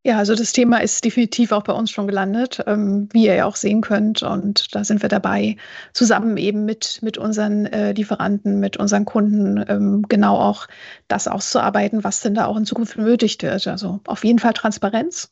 Ja, 0.08 0.20
also 0.20 0.36
das 0.36 0.52
Thema 0.54 0.84
ist 0.84 1.04
definitiv 1.04 1.52
auch 1.52 1.64
bei 1.64 1.74
uns 1.74 1.90
schon 1.90 2.06
gelandet, 2.08 2.64
ähm, 2.68 3.10
wie 3.12 3.26
ihr 3.26 3.34
ja 3.34 3.46
auch 3.46 3.56
sehen 3.56 3.82
könnt. 3.82 4.22
Und 4.22 4.76
da 4.76 4.84
sind 4.84 5.02
wir 5.02 5.10
dabei, 5.10 5.58
zusammen 5.94 6.38
eben 6.38 6.64
mit, 6.64 7.00
mit 7.02 7.18
unseren 7.18 7.66
äh, 7.66 7.92
Lieferanten, 7.92 8.60
mit 8.60 8.78
unseren 8.78 9.06
Kunden, 9.06 9.66
ähm, 9.68 10.06
genau 10.08 10.38
auch 10.38 10.68
das 11.08 11.28
auszuarbeiten, 11.28 12.04
was 12.04 12.20
denn 12.20 12.36
da 12.36 12.46
auch 12.46 12.56
in 12.56 12.68
Zukunft 12.68 12.96
benötigt 12.98 13.42
wird. 13.42 13.66
Also 13.66 14.00
auf 14.06 14.24
jeden 14.24 14.38
Fall 14.38 14.54
Transparenz 14.54 15.32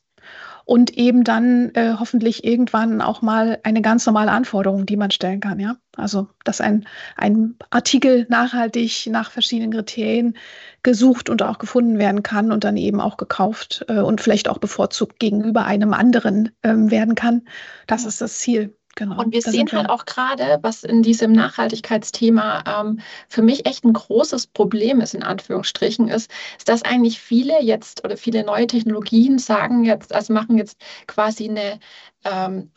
und 0.64 0.96
eben 0.96 1.24
dann 1.24 1.70
äh, 1.74 1.94
hoffentlich 1.98 2.44
irgendwann 2.44 3.00
auch 3.00 3.22
mal 3.22 3.58
eine 3.62 3.82
ganz 3.82 4.06
normale 4.06 4.30
Anforderung, 4.30 4.86
die 4.86 4.96
man 4.96 5.10
stellen 5.10 5.40
kann. 5.40 5.60
Ja, 5.60 5.76
also 5.96 6.28
dass 6.44 6.60
ein, 6.60 6.86
ein 7.16 7.56
Artikel 7.70 8.26
nachhaltig 8.28 9.08
nach 9.10 9.30
verschiedenen 9.30 9.72
Kriterien 9.72 10.36
gesucht 10.82 11.28
und 11.28 11.42
auch 11.42 11.58
gefunden 11.58 11.98
werden 11.98 12.22
kann 12.22 12.52
und 12.52 12.64
dann 12.64 12.76
eben 12.76 13.00
auch 13.00 13.16
gekauft 13.16 13.84
äh, 13.88 14.00
und 14.00 14.20
vielleicht 14.20 14.48
auch 14.48 14.58
bevorzugt 14.58 15.18
gegenüber 15.18 15.64
einem 15.64 15.92
anderen 15.92 16.50
ähm, 16.62 16.90
werden 16.90 17.14
kann. 17.14 17.42
Das 17.86 18.04
ist 18.04 18.20
das 18.20 18.38
Ziel. 18.38 18.76
Genau, 18.96 19.20
und 19.20 19.32
wir 19.32 19.42
sehen 19.42 19.70
halt 19.72 19.88
auch 19.88 20.04
gerade, 20.04 20.58
was 20.62 20.84
in 20.84 21.02
diesem 21.02 21.32
Nachhaltigkeitsthema 21.32 22.62
ähm, 22.80 23.00
für 23.28 23.42
mich 23.42 23.66
echt 23.66 23.84
ein 23.84 23.92
großes 23.92 24.46
Problem 24.48 25.00
ist, 25.00 25.14
in 25.14 25.24
Anführungsstrichen, 25.24 26.06
ist, 26.08 26.30
ist, 26.56 26.68
dass 26.68 26.82
eigentlich 26.82 27.18
viele 27.20 27.60
jetzt 27.60 28.04
oder 28.04 28.16
viele 28.16 28.44
neue 28.44 28.68
Technologien 28.68 29.38
sagen 29.38 29.84
jetzt, 29.84 30.14
also 30.14 30.32
machen 30.32 30.58
jetzt 30.58 30.78
quasi 31.08 31.48
eine 31.48 31.80
ähm, 32.24 32.70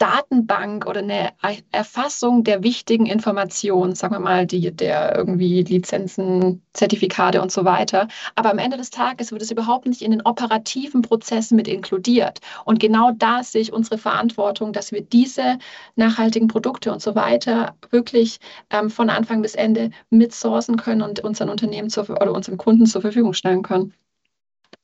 Datenbank 0.00 0.86
oder 0.86 1.00
eine 1.00 1.32
Erfassung 1.72 2.42
der 2.42 2.62
wichtigen 2.62 3.04
Informationen, 3.04 3.94
sagen 3.94 4.14
wir 4.14 4.20
mal, 4.20 4.46
die, 4.46 4.74
der 4.74 5.14
irgendwie 5.14 5.62
Lizenzen, 5.62 6.62
Zertifikate 6.72 7.42
und 7.42 7.52
so 7.52 7.66
weiter. 7.66 8.08
Aber 8.34 8.50
am 8.50 8.58
Ende 8.58 8.78
des 8.78 8.88
Tages 8.88 9.30
wird 9.30 9.42
es 9.42 9.50
überhaupt 9.50 9.86
nicht 9.86 10.00
in 10.00 10.10
den 10.10 10.22
operativen 10.22 11.02
Prozessen 11.02 11.54
mit 11.54 11.68
inkludiert. 11.68 12.40
Und 12.64 12.80
genau 12.80 13.10
da 13.12 13.42
sehe 13.42 13.60
ich 13.60 13.74
unsere 13.74 13.98
Verantwortung, 13.98 14.72
dass 14.72 14.90
wir 14.90 15.02
diese 15.02 15.58
nachhaltigen 15.96 16.48
Produkte 16.48 16.92
und 16.92 17.02
so 17.02 17.14
weiter 17.14 17.76
wirklich 17.90 18.38
ähm, 18.70 18.88
von 18.88 19.10
Anfang 19.10 19.42
bis 19.42 19.54
Ende 19.54 19.90
mitsourcen 20.08 20.76
können 20.78 21.02
und 21.02 21.20
unseren 21.20 21.50
Unternehmen 21.50 21.90
zur, 21.90 22.08
oder 22.08 22.32
unseren 22.32 22.56
Kunden 22.56 22.86
zur 22.86 23.02
Verfügung 23.02 23.34
stellen 23.34 23.62
können. 23.62 23.92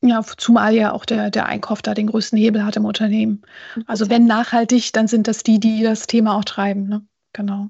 Ja, 0.08 0.22
zumal 0.36 0.74
ja 0.74 0.92
auch 0.92 1.04
der, 1.04 1.30
der 1.30 1.46
Einkauf 1.46 1.82
da 1.82 1.94
den 1.94 2.06
größten 2.06 2.38
Hebel 2.38 2.64
hat 2.64 2.76
im 2.76 2.84
Unternehmen. 2.84 3.42
Also 3.86 4.08
wenn 4.10 4.26
nachhaltig, 4.26 4.92
dann 4.92 5.08
sind 5.08 5.28
das 5.28 5.42
die, 5.42 5.60
die 5.60 5.82
das 5.82 6.06
Thema 6.06 6.36
auch 6.36 6.44
treiben. 6.44 6.88
Ne? 6.88 7.06
Genau. 7.32 7.68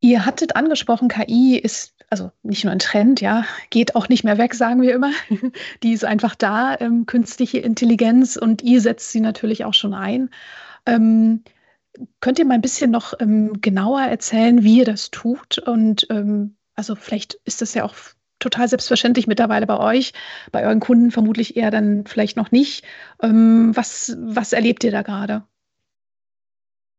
Ihr 0.00 0.26
hattet 0.26 0.56
angesprochen, 0.56 1.08
KI 1.08 1.56
ist 1.56 1.94
also 2.10 2.30
nicht 2.42 2.62
nur 2.62 2.72
ein 2.72 2.78
Trend, 2.78 3.20
ja, 3.20 3.44
geht 3.70 3.96
auch 3.96 4.08
nicht 4.08 4.22
mehr 4.22 4.38
weg, 4.38 4.54
sagen 4.54 4.82
wir 4.82 4.94
immer. 4.94 5.10
Die 5.82 5.92
ist 5.92 6.04
einfach 6.04 6.34
da, 6.34 6.78
ähm, 6.78 7.06
künstliche 7.06 7.58
Intelligenz 7.58 8.36
und 8.36 8.62
ihr 8.62 8.80
setzt 8.80 9.10
sie 9.10 9.20
natürlich 9.20 9.64
auch 9.64 9.74
schon 9.74 9.94
ein. 9.94 10.30
Ähm, 10.86 11.42
könnt 12.20 12.38
ihr 12.38 12.44
mal 12.44 12.54
ein 12.54 12.60
bisschen 12.60 12.90
noch 12.90 13.14
ähm, 13.18 13.60
genauer 13.60 14.02
erzählen, 14.02 14.62
wie 14.62 14.78
ihr 14.78 14.84
das 14.84 15.10
tut? 15.10 15.58
Und 15.58 16.06
ähm, 16.10 16.56
also 16.74 16.94
vielleicht 16.94 17.34
ist 17.44 17.62
das 17.62 17.74
ja 17.74 17.84
auch 17.84 17.94
total 18.44 18.68
selbstverständlich 18.68 19.26
mittlerweile 19.26 19.66
bei 19.66 19.78
euch, 19.78 20.12
bei 20.52 20.64
euren 20.64 20.80
Kunden 20.80 21.10
vermutlich 21.10 21.56
eher 21.56 21.70
dann 21.70 22.06
vielleicht 22.06 22.36
noch 22.36 22.52
nicht. 22.52 22.84
Ähm, 23.22 23.72
was, 23.74 24.16
was 24.20 24.52
erlebt 24.52 24.84
ihr 24.84 24.92
da 24.92 25.02
gerade? 25.02 25.42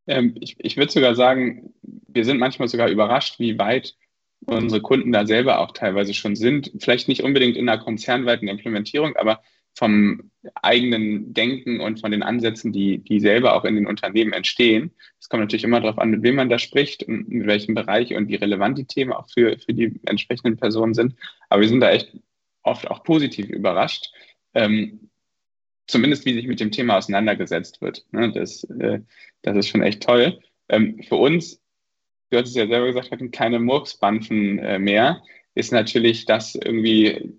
Ähm, 0.07 0.35
ich 0.39 0.55
ich 0.59 0.77
würde 0.77 0.91
sogar 0.91 1.15
sagen, 1.15 1.73
wir 1.81 2.25
sind 2.25 2.39
manchmal 2.39 2.67
sogar 2.67 2.89
überrascht, 2.89 3.39
wie 3.39 3.57
weit 3.57 3.95
unsere 4.45 4.81
Kunden 4.81 5.11
da 5.11 5.25
selber 5.25 5.59
auch 5.59 5.71
teilweise 5.71 6.13
schon 6.13 6.35
sind. 6.35 6.71
Vielleicht 6.79 7.07
nicht 7.07 7.23
unbedingt 7.23 7.57
in 7.57 7.67
einer 7.67 7.81
konzernweiten 7.81 8.47
Implementierung, 8.47 9.15
aber 9.15 9.41
vom 9.75 10.31
eigenen 10.61 11.33
Denken 11.33 11.81
und 11.81 11.99
von 11.99 12.11
den 12.11 12.23
Ansätzen, 12.23 12.71
die, 12.71 12.99
die 12.99 13.19
selber 13.19 13.55
auch 13.55 13.65
in 13.65 13.75
den 13.75 13.87
Unternehmen 13.87 14.31
entstehen. 14.31 14.91
Es 15.19 15.27
kommt 15.27 15.41
natürlich 15.41 15.65
immer 15.65 15.81
darauf 15.81 15.99
an, 15.99 16.11
mit 16.11 16.23
wem 16.23 16.35
man 16.35 16.49
da 16.49 16.59
spricht 16.59 17.03
und 17.03 17.27
mit 17.27 17.45
welchem 17.45 17.75
Bereich 17.75 18.13
und 18.13 18.29
wie 18.29 18.35
relevant 18.35 18.77
die 18.77 18.85
Themen 18.85 19.11
auch 19.11 19.29
für, 19.29 19.57
für 19.59 19.73
die 19.73 19.99
entsprechenden 20.05 20.57
Personen 20.57 20.93
sind. 20.93 21.15
Aber 21.49 21.61
wir 21.61 21.67
sind 21.67 21.81
da 21.81 21.91
echt 21.91 22.15
oft 22.63 22.89
auch 22.89 23.03
positiv 23.03 23.49
überrascht. 23.49 24.13
Ähm, 24.53 25.09
zumindest 25.87 26.25
wie 26.25 26.33
sich 26.33 26.47
mit 26.47 26.59
dem 26.59 26.71
Thema 26.71 26.97
auseinandergesetzt 26.97 27.81
wird. 27.81 28.05
Ne? 28.11 28.31
Das, 28.31 28.63
äh, 28.65 29.01
das 29.41 29.57
ist 29.57 29.67
schon 29.67 29.83
echt 29.83 30.03
toll. 30.03 30.39
Ähm, 30.69 31.01
für 31.03 31.15
uns, 31.15 31.61
du 32.29 32.37
hast 32.37 32.49
es 32.49 32.55
ja 32.55 32.67
selber 32.67 32.87
gesagt, 32.87 33.11
hatten 33.11 33.31
keine 33.31 33.59
Murksbanfen 33.59 34.59
äh, 34.59 34.79
mehr, 34.79 35.21
ist 35.53 35.71
natürlich 35.71 36.25
das 36.25 36.55
irgendwie 36.55 37.33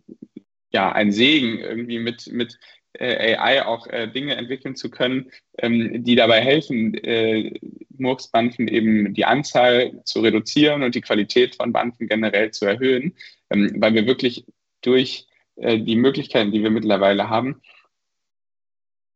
ja 0.76 0.92
ein 0.92 1.10
Segen, 1.10 1.58
irgendwie 1.58 1.98
mit, 1.98 2.28
mit 2.32 2.58
äh, 2.92 3.34
AI 3.36 3.64
auch 3.64 3.86
äh, 3.86 4.08
Dinge 4.08 4.36
entwickeln 4.36 4.76
zu 4.76 4.90
können, 4.90 5.30
ähm, 5.58 6.04
die 6.04 6.16
dabei 6.16 6.40
helfen, 6.40 6.94
äh, 6.94 7.58
Murksbanfen 7.96 8.68
eben 8.68 9.14
die 9.14 9.24
Anzahl 9.24 10.02
zu 10.04 10.20
reduzieren 10.20 10.82
und 10.82 10.94
die 10.94 11.00
Qualität 11.00 11.56
von 11.56 11.72
Banfen 11.72 12.08
generell 12.08 12.50
zu 12.50 12.66
erhöhen, 12.66 13.14
ähm, 13.50 13.74
weil 13.78 13.94
wir 13.94 14.06
wirklich 14.06 14.44
durch 14.82 15.26
äh, 15.56 15.78
die 15.78 15.96
Möglichkeiten, 15.96 16.52
die 16.52 16.62
wir 16.62 16.70
mittlerweile 16.70 17.30
haben, 17.30 17.62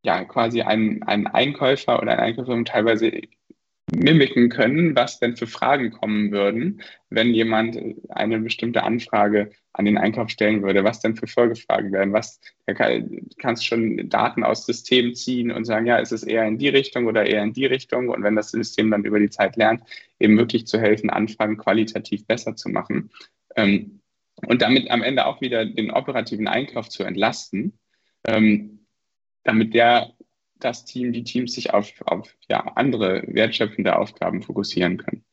ja 0.03 0.25
quasi 0.25 0.63
einen, 0.63 1.03
Einkäufer 1.03 2.01
oder 2.01 2.13
eine 2.13 2.23
Einkäuferin 2.23 2.65
teilweise 2.65 3.13
mimiken 3.93 4.49
können, 4.49 4.95
was 4.95 5.19
denn 5.19 5.37
für 5.37 5.47
Fragen 5.47 5.91
kommen 5.91 6.31
würden, 6.31 6.83
wenn 7.09 7.35
jemand 7.35 7.79
eine 8.09 8.39
bestimmte 8.39 8.83
Anfrage 8.83 9.51
an 9.73 9.85
den 9.85 9.99
Einkauf 9.99 10.31
stellen 10.31 10.63
würde, 10.63 10.85
was 10.85 11.01
denn 11.01 11.17
für 11.17 11.27
Folgefragen 11.27 11.93
wären, 11.93 12.13
was 12.13 12.41
kann, 12.67 13.29
kannst 13.39 13.67
schon 13.67 14.09
Daten 14.09 14.45
aus 14.45 14.67
System 14.67 15.15
ziehen 15.15 15.51
und 15.51 15.65
sagen, 15.65 15.87
ja, 15.87 15.97
ist 15.97 16.13
es 16.13 16.23
eher 16.23 16.47
in 16.47 16.59
die 16.59 16.69
Richtung 16.69 17.07
oder 17.07 17.27
eher 17.27 17.43
in 17.43 17.53
die 17.53 17.67
Richtung 17.67 18.09
und 18.09 18.23
wenn 18.23 18.37
das 18.37 18.51
System 18.51 18.91
dann 18.91 19.05
über 19.05 19.19
die 19.19 19.31
Zeit 19.31 19.57
lernt, 19.57 19.83
eben 20.19 20.39
wirklich 20.39 20.67
zu 20.67 20.81
helfen, 20.81 21.11
Anfragen 21.11 21.57
qualitativ 21.57 22.27
besser 22.27 22.57
zu 22.57 22.69
machen 22.69 23.11
ähm, 23.57 24.01
und 24.47 24.63
damit 24.63 24.91
am 24.91 25.03
Ende 25.03 25.27
auch 25.27 25.41
wieder 25.41 25.65
den 25.67 25.91
operativen 25.91 26.49
Einkauf 26.49 26.89
zu 26.89 27.03
entlasten, 27.03 27.73
ähm, 28.25 28.87
damit 29.45 29.75
der 29.75 30.13
das 30.65 30.85
Team, 30.85 31.13
die 31.13 31.25
Teams 31.25 31.53
sich 31.55 31.73
auf, 31.73 31.93
auf 32.07 32.35
ja, 32.49 32.61
andere 32.77 33.23
wertschöpfende 33.27 33.97
Aufgaben 33.97 34.43
fokussieren 34.43 34.99
können. 34.99 35.25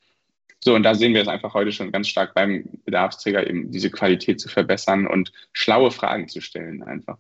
So, 0.63 0.73
und 0.75 0.83
da 0.83 0.95
sehen 0.95 1.13
wir 1.13 1.21
es 1.21 1.27
einfach 1.27 1.53
heute 1.53 1.71
schon 1.71 1.91
ganz 1.91 2.07
stark 2.07 2.33
beim 2.33 2.65
Bedarfsträger, 2.83 3.47
eben 3.47 3.71
diese 3.71 3.91
Qualität 3.91 4.39
zu 4.39 4.49
verbessern 4.49 5.07
und 5.07 5.31
schlaue 5.53 5.91
Fragen 5.91 6.27
zu 6.27 6.41
stellen 6.41 6.83
einfach. 6.83 7.19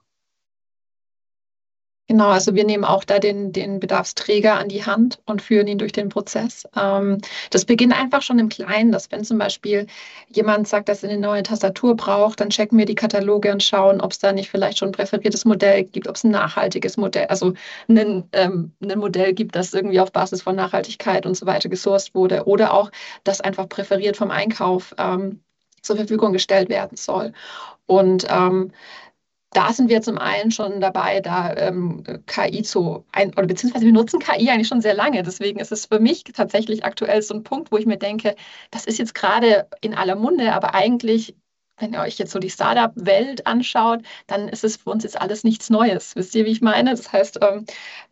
Genau, 2.09 2.29
also 2.29 2.55
wir 2.55 2.63
nehmen 2.63 2.85
auch 2.85 3.03
da 3.03 3.19
den, 3.19 3.51
den 3.51 3.81
Bedarfsträger 3.81 4.55
an 4.57 4.69
die 4.69 4.85
Hand 4.85 5.19
und 5.25 5.41
führen 5.41 5.67
ihn 5.67 5.77
durch 5.77 5.91
den 5.91 6.07
Prozess. 6.07 6.65
Ähm, 6.73 7.17
das 7.49 7.65
beginnt 7.65 7.93
einfach 7.93 8.21
schon 8.21 8.39
im 8.39 8.47
Kleinen, 8.47 8.93
dass 8.93 9.11
wenn 9.11 9.25
zum 9.25 9.37
Beispiel 9.37 9.87
jemand 10.29 10.69
sagt, 10.69 10.87
dass 10.87 11.03
er 11.03 11.09
eine 11.09 11.19
neue 11.19 11.43
Tastatur 11.43 11.97
braucht, 11.97 12.39
dann 12.39 12.49
checken 12.49 12.77
wir 12.77 12.85
die 12.85 12.95
Kataloge 12.95 13.51
und 13.51 13.61
schauen, 13.61 13.99
ob 13.99 14.13
es 14.13 14.19
da 14.19 14.31
nicht 14.31 14.49
vielleicht 14.49 14.77
schon 14.77 14.89
ein 14.89 14.93
präferiertes 14.93 15.43
Modell 15.43 15.83
gibt, 15.83 16.07
ob 16.07 16.15
es 16.15 16.23
ein 16.23 16.31
nachhaltiges 16.31 16.95
Modell, 16.95 17.25
also 17.25 17.53
ein, 17.89 18.23
ähm, 18.31 18.71
Modell 18.79 19.33
gibt, 19.33 19.57
das 19.57 19.73
irgendwie 19.73 19.99
auf 19.99 20.13
Basis 20.13 20.41
von 20.43 20.55
Nachhaltigkeit 20.55 21.25
und 21.25 21.35
so 21.35 21.45
weiter 21.45 21.67
gesourced 21.67 22.15
wurde 22.15 22.45
oder 22.45 22.73
auch, 22.73 22.89
das 23.25 23.41
einfach 23.41 23.67
präferiert 23.67 24.15
vom 24.15 24.31
Einkauf 24.31 24.95
ähm, 24.97 25.41
zur 25.81 25.97
Verfügung 25.97 26.31
gestellt 26.33 26.69
werden 26.69 26.95
soll. 26.97 27.33
Und 27.85 28.25
ähm, 28.29 28.71
da 29.51 29.73
sind 29.73 29.89
wir 29.89 30.01
zum 30.01 30.17
einen 30.17 30.51
schon 30.51 30.81
dabei, 30.81 31.21
da 31.21 31.55
ähm, 31.55 32.03
KI 32.27 32.63
zu 32.63 33.05
ein, 33.11 33.29
oder 33.33 33.47
beziehungsweise 33.47 33.85
wir 33.85 33.93
nutzen 33.93 34.19
KI 34.19 34.49
eigentlich 34.49 34.67
schon 34.67 34.81
sehr 34.81 34.93
lange. 34.93 35.23
Deswegen 35.23 35.59
ist 35.59 35.71
es 35.71 35.85
für 35.87 35.99
mich 35.99 36.23
tatsächlich 36.25 36.85
aktuell 36.85 37.21
so 37.21 37.33
ein 37.33 37.43
Punkt, 37.43 37.71
wo 37.71 37.77
ich 37.77 37.85
mir 37.85 37.97
denke, 37.97 38.35
das 38.71 38.85
ist 38.85 38.99
jetzt 38.99 39.15
gerade 39.15 39.67
in 39.81 39.95
aller 39.95 40.15
Munde, 40.15 40.53
aber 40.53 40.75
eigentlich 40.75 41.35
wenn 41.77 41.93
ihr 41.93 42.01
euch 42.01 42.17
jetzt 42.17 42.31
so 42.31 42.39
die 42.39 42.49
Startup-Welt 42.49 43.45
anschaut, 43.45 44.01
dann 44.27 44.49
ist 44.49 44.63
es 44.63 44.77
für 44.77 44.89
uns 44.89 45.03
jetzt 45.03 45.19
alles 45.19 45.43
nichts 45.43 45.69
Neues. 45.69 46.15
Wisst 46.15 46.35
ihr, 46.35 46.45
wie 46.45 46.51
ich 46.51 46.61
meine? 46.61 46.91
Das 46.91 47.11
heißt, 47.11 47.39
ähm, 47.41 47.65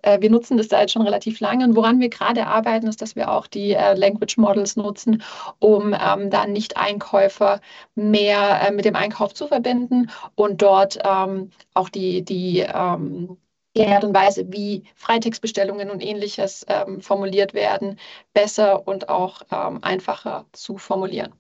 äh, 0.04 0.22
wir 0.22 0.30
nutzen 0.30 0.58
das 0.58 0.68
da 0.68 0.82
jetzt 0.82 0.94
schon 0.94 1.02
relativ 1.02 1.40
lange. 1.40 1.66
Und 1.66 1.76
woran 1.76 2.00
wir 2.00 2.10
gerade 2.10 2.46
arbeiten, 2.48 2.88
ist, 2.88 3.02
dass 3.02 3.16
wir 3.16 3.32
auch 3.32 3.48
die 3.48 3.74
äh, 3.74 3.94
Language 3.96 4.38
Models 4.38 4.76
nutzen, 4.76 5.24
um 5.60 5.94
ähm, 6.00 6.30
dann 6.30 6.54
Nicht-Einkäufer 6.54 7.60
mehr 7.96 8.68
äh, 8.68 8.72
mit 8.72 8.86
dem 8.86 8.96
Einkauf 8.96 9.34
zu 9.34 9.48
verbinden 9.48 10.12
und 10.36 10.62
dort 10.62 11.00
ähm, 11.04 11.52
auch 11.74 11.90
die, 11.90 12.24
die 12.24 12.66
Art 12.68 14.04
und 14.04 14.16
Weise, 14.16 14.46
wie 14.52 14.84
Freitextbestellungen 14.96 15.90
und 15.90 16.02
ähnliches 16.02 16.66
formuliert 17.02 17.54
werden, 17.54 18.00
besser 18.34 18.88
und 18.88 19.10
auch 19.10 19.42
einfacher 19.50 20.46
zu 20.54 20.78
formulieren. 20.78 21.34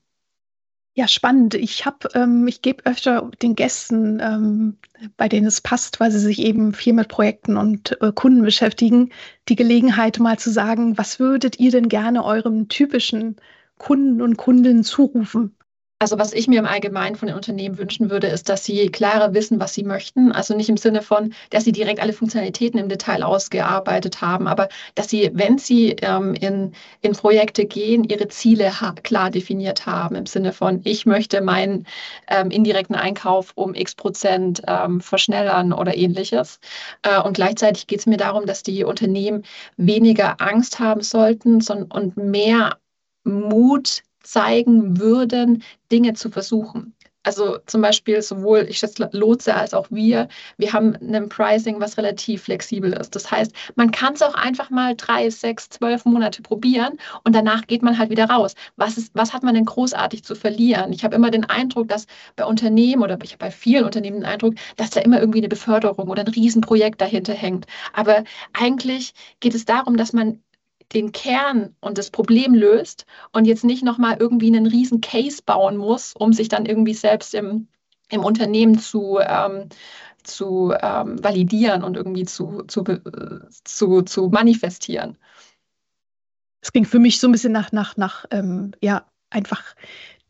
Ja, 0.97 1.08
spannend. 1.10 1.55
Ich 1.55 1.86
habe, 1.86 2.08
ähm, 2.13 2.47
ich 2.47 2.62
gebe 2.62 2.86
öfter 2.86 3.29
den 3.41 3.55
Gästen, 3.55 4.19
ähm, 4.21 4.77
bei 5.17 5.27
denen 5.27 5.45
es 5.45 5.60
passt, 5.62 5.99
weil 5.99 6.10
sie 6.12 6.19
sich 6.19 6.39
eben 6.39 6.73
viel 6.73 6.93
mit 6.93 7.10
Projekten 7.10 7.58
und 7.58 8.01
äh, 8.01 8.12
Kunden 8.13 8.41
beschäftigen, 8.43 9.12
die 9.49 9.55
Gelegenheit 9.58 10.19
mal 10.19 10.39
zu 10.39 10.49
sagen, 10.51 10.97
was 10.97 11.19
würdet 11.19 11.60
ihr 11.60 11.71
denn 11.71 11.89
gerne 11.89 12.23
eurem 12.23 12.69
typischen 12.69 13.36
Kunden 13.77 14.21
und 14.21 14.38
Kundinnen 14.38 14.84
zurufen? 14.86 15.53
Also 15.99 16.19
was 16.19 16.34
ich 16.34 16.49
mir 16.49 16.60
im 16.60 16.65
Allgemeinen 16.65 17.15
von 17.15 17.27
den 17.29 17.38
Unternehmen 17.38 17.77
wünschen 17.77 18.10
würde, 18.10 18.27
ist, 18.27 18.49
dass 18.49 18.65
sie 18.65 18.89
klarer 18.89 19.34
wissen, 19.34 19.62
was 19.62 19.73
sie 19.73 19.84
möchten. 19.84 20.34
Also 20.34 20.53
nicht 20.53 20.67
im 20.67 20.75
Sinne 20.75 21.01
von, 21.01 21.34
dass 21.51 21.63
sie 21.63 21.71
direkt 21.71 22.01
alle 22.01 22.12
Funktionalitäten 22.12 22.77
im 22.77 22.89
Detail 22.89 23.23
ausgearbeitet 23.23 24.19
haben, 24.19 24.47
aber 24.47 24.67
dass 24.95 25.10
sie, 25.10 25.31
wenn 25.34 25.58
sie 25.58 25.91
ähm, 26.01 26.34
in, 26.34 26.73
in 26.99 27.13
Projekte 27.13 27.65
gehen, 27.65 28.03
ihre 28.03 28.27
Ziele 28.27 28.73
klar 29.03 29.31
definiert 29.31 29.86
haben. 29.86 30.15
Im 30.15 30.25
Sinne 30.25 30.51
von, 30.51 30.81
ich 30.84 31.05
möchte 31.05 31.39
meinen 31.39 31.88
ähm, 32.27 32.51
indirekten 32.51 32.95
Einkauf 32.95 33.53
um 33.55 33.73
x 33.73 33.95
Prozent 33.95 34.62
ähm, 34.67 34.99
verschnellern 34.99 35.71
oder 35.71 35.95
ähnliches. 35.95 36.60
Äh, 37.03 37.21
und 37.21 37.36
gleichzeitig 37.36 37.88
geht 37.88 37.99
es 37.99 38.05
mir 38.05 38.17
darum, 38.17 38.45
dass 38.45 38.63
die 38.63 38.84
Unternehmen 38.84 39.43
weniger 39.77 40.41
Angst 40.41 40.79
haben 40.79 41.01
sollten 41.01 41.62
sondern, 41.62 41.89
und 41.89 42.17
mehr 42.17 42.79
Mut 43.23 44.03
zeigen 44.26 45.00
würden, 45.00 45.64
Dinge 45.92 46.14
zu 46.14 46.30
versuchen. 46.30 46.96
Also 47.26 47.58
zum 47.66 47.82
Beispiel 47.82 48.22
sowohl, 48.22 48.68
ich 48.70 48.78
schätze, 48.78 49.10
Lotse 49.12 49.56
als 49.56 49.74
auch 49.74 49.88
wir, 49.90 50.28
wir 50.58 50.74
haben 50.74 50.96
ein 50.96 51.28
Pricing, 51.28 51.80
was 51.80 51.98
relativ 51.98 52.44
flexibel 52.44 52.94
ist. 52.94 53.16
Das 53.16 53.32
heißt, 53.32 53.52
man 53.76 53.90
kann 53.90 54.14
es 54.14 54.22
auch 54.22 54.36
einfach 54.36 54.70
mal 54.70 54.96
drei, 54.96 55.32
sechs, 55.32 55.70
zwölf 55.70 56.06
Monate 56.06 56.44
probieren 56.44 57.00
und 57.24 57.34
danach 57.34 57.66
geht 57.66 57.82
man 57.82 57.98
halt 57.98 58.12
wieder 58.12 58.30
raus. 58.30 58.54
Was, 58.76 58.98
ist, 58.98 59.10
was 59.16 59.34
hat 59.34 59.42
man 59.42 59.56
denn 59.56 59.66
großartig 59.66 60.24
zu 60.24 60.36
verlieren? 60.36 60.94
Ich 60.94 61.04
habe 61.04 61.16
immer 61.16 61.32
den 61.32 61.46
Eindruck, 61.46 61.88
dass 61.88 62.06
bei 62.36 62.46
Unternehmen 62.46 63.02
oder 63.02 63.18
ich 63.24 63.40
bei 63.40 63.50
vielen 63.50 63.86
Unternehmen 63.86 64.18
den 64.18 64.26
Eindruck, 64.26 64.54
dass 64.76 64.92
da 64.92 65.02
immer 65.02 65.20
irgendwie 65.20 65.40
eine 65.40 65.50
Beförderung 65.50 66.10
oder 66.10 66.22
ein 66.22 66.28
Riesenprojekt 66.28 67.02
dahinter 67.02 67.34
hängt. 67.34 67.66
Aber 67.94 68.24
eigentlich 68.54 69.14
geht 69.40 69.56
es 69.56 69.66
darum, 69.66 69.98
dass 69.98 70.14
man 70.14 70.42
den 70.93 71.12
Kern 71.12 71.76
und 71.80 71.98
das 71.98 72.12
Problem 72.12 72.54
löst 72.54 73.06
und 73.32 73.45
jetzt 73.45 73.63
nicht 73.63 73.84
nochmal 73.84 74.17
irgendwie 74.19 74.48
einen 74.48 74.67
riesen 74.67 75.02
Case 75.02 75.41
bauen 75.45 75.78
muss, 75.78 76.13
um 76.13 76.34
sich 76.34 76.48
dann 76.48 76.65
irgendwie 76.65 76.93
selbst 76.93 77.34
im, 77.34 77.67
im 78.10 78.24
Unternehmen 78.24 78.80
zu, 78.80 79.19
ähm, 79.21 79.69
zu 80.24 80.74
ähm, 80.80 81.24
validieren 81.24 81.84
und 81.84 81.98
irgendwie 81.98 82.26
zu, 82.26 82.63
zu, 82.67 82.84
zu, 83.63 84.02
zu 84.04 84.30
manifestieren. 84.30 85.17
Es 86.62 86.71
ging 86.71 86.86
für 86.86 87.00
mich 87.00 87.19
so 87.19 87.28
ein 87.28 87.32
bisschen 87.32 87.52
nach, 87.52 87.71
nach, 87.71 87.98
nach 87.98 88.26
ähm, 88.32 88.71
ja, 88.82 89.06
einfach 89.30 89.76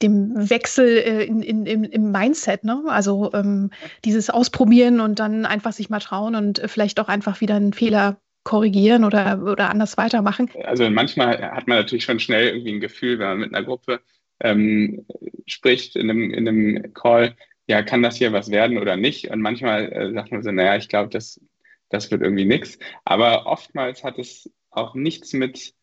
dem 0.02 0.50
Wechsel 0.50 0.86
äh, 0.86 1.24
in, 1.24 1.42
in, 1.42 1.86
im, 1.86 2.12
Mindset, 2.12 2.66
ne? 2.66 2.84
Also 2.88 3.32
ähm, 3.34 3.72
dieses 4.04 4.30
Ausprobieren 4.30 5.00
und 5.00 5.20
dann 5.20 5.46
einfach 5.46 5.72
sich 5.72 5.90
mal 5.90 6.00
trauen 6.00 6.36
und 6.36 6.60
äh, 6.60 6.68
vielleicht 6.68 7.00
auch 7.00 7.08
einfach 7.08 7.40
wieder 7.40 7.56
einen 7.56 7.72
Fehler 7.72 8.18
korrigieren 8.46 9.04
oder, 9.04 9.42
oder 9.44 9.70
anders 9.70 9.98
weitermachen? 9.98 10.50
Also 10.64 10.90
manchmal 10.90 11.52
hat 11.52 11.68
man 11.68 11.80
natürlich 11.80 12.06
schon 12.06 12.20
schnell 12.20 12.48
irgendwie 12.50 12.74
ein 12.74 12.80
Gefühl, 12.80 13.20
wenn 13.20 13.28
man 13.28 13.40
mit 13.40 13.54
einer 13.54 13.66
Gruppe 13.66 14.00
ähm, 14.40 15.06
spricht 15.48 15.98
in 15.98 16.10
einem, 16.10 16.32
in 16.32 16.48
einem 16.48 16.94
Call, 16.94 17.36
ja, 17.68 17.82
kann 17.82 18.04
das 18.04 18.18
hier 18.18 18.32
was 18.32 18.52
werden 18.52 18.78
oder 18.78 18.96
nicht? 18.96 19.32
Und 19.32 19.42
manchmal 19.42 19.92
äh, 19.92 20.14
sagt 20.14 20.32
man 20.32 20.44
so, 20.44 20.52
naja, 20.52 20.78
ich 20.78 20.88
glaube, 20.88 21.10
das, 21.10 21.42
das 21.90 22.12
wird 22.12 22.22
irgendwie 22.22 22.46
nichts. 22.46 22.78
Aber 23.04 23.48
oftmals 23.48 24.04
hat 24.04 24.20
es 24.20 24.50
auch 24.70 24.94
nichts 24.94 25.34
mit 25.34 25.74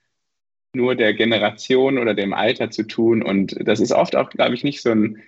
nur 0.72 0.94
der 0.94 1.14
Generation 1.14 1.98
oder 1.98 2.14
dem 2.14 2.32
Alter 2.32 2.70
zu 2.70 2.84
tun. 2.84 3.22
Und 3.22 3.56
das 3.66 3.80
ist 3.80 3.92
oft 3.92 4.14
auch, 4.14 4.30
glaube 4.30 4.54
ich, 4.54 4.62
nicht 4.62 4.82
so 4.82 4.90
ein, 4.90 5.20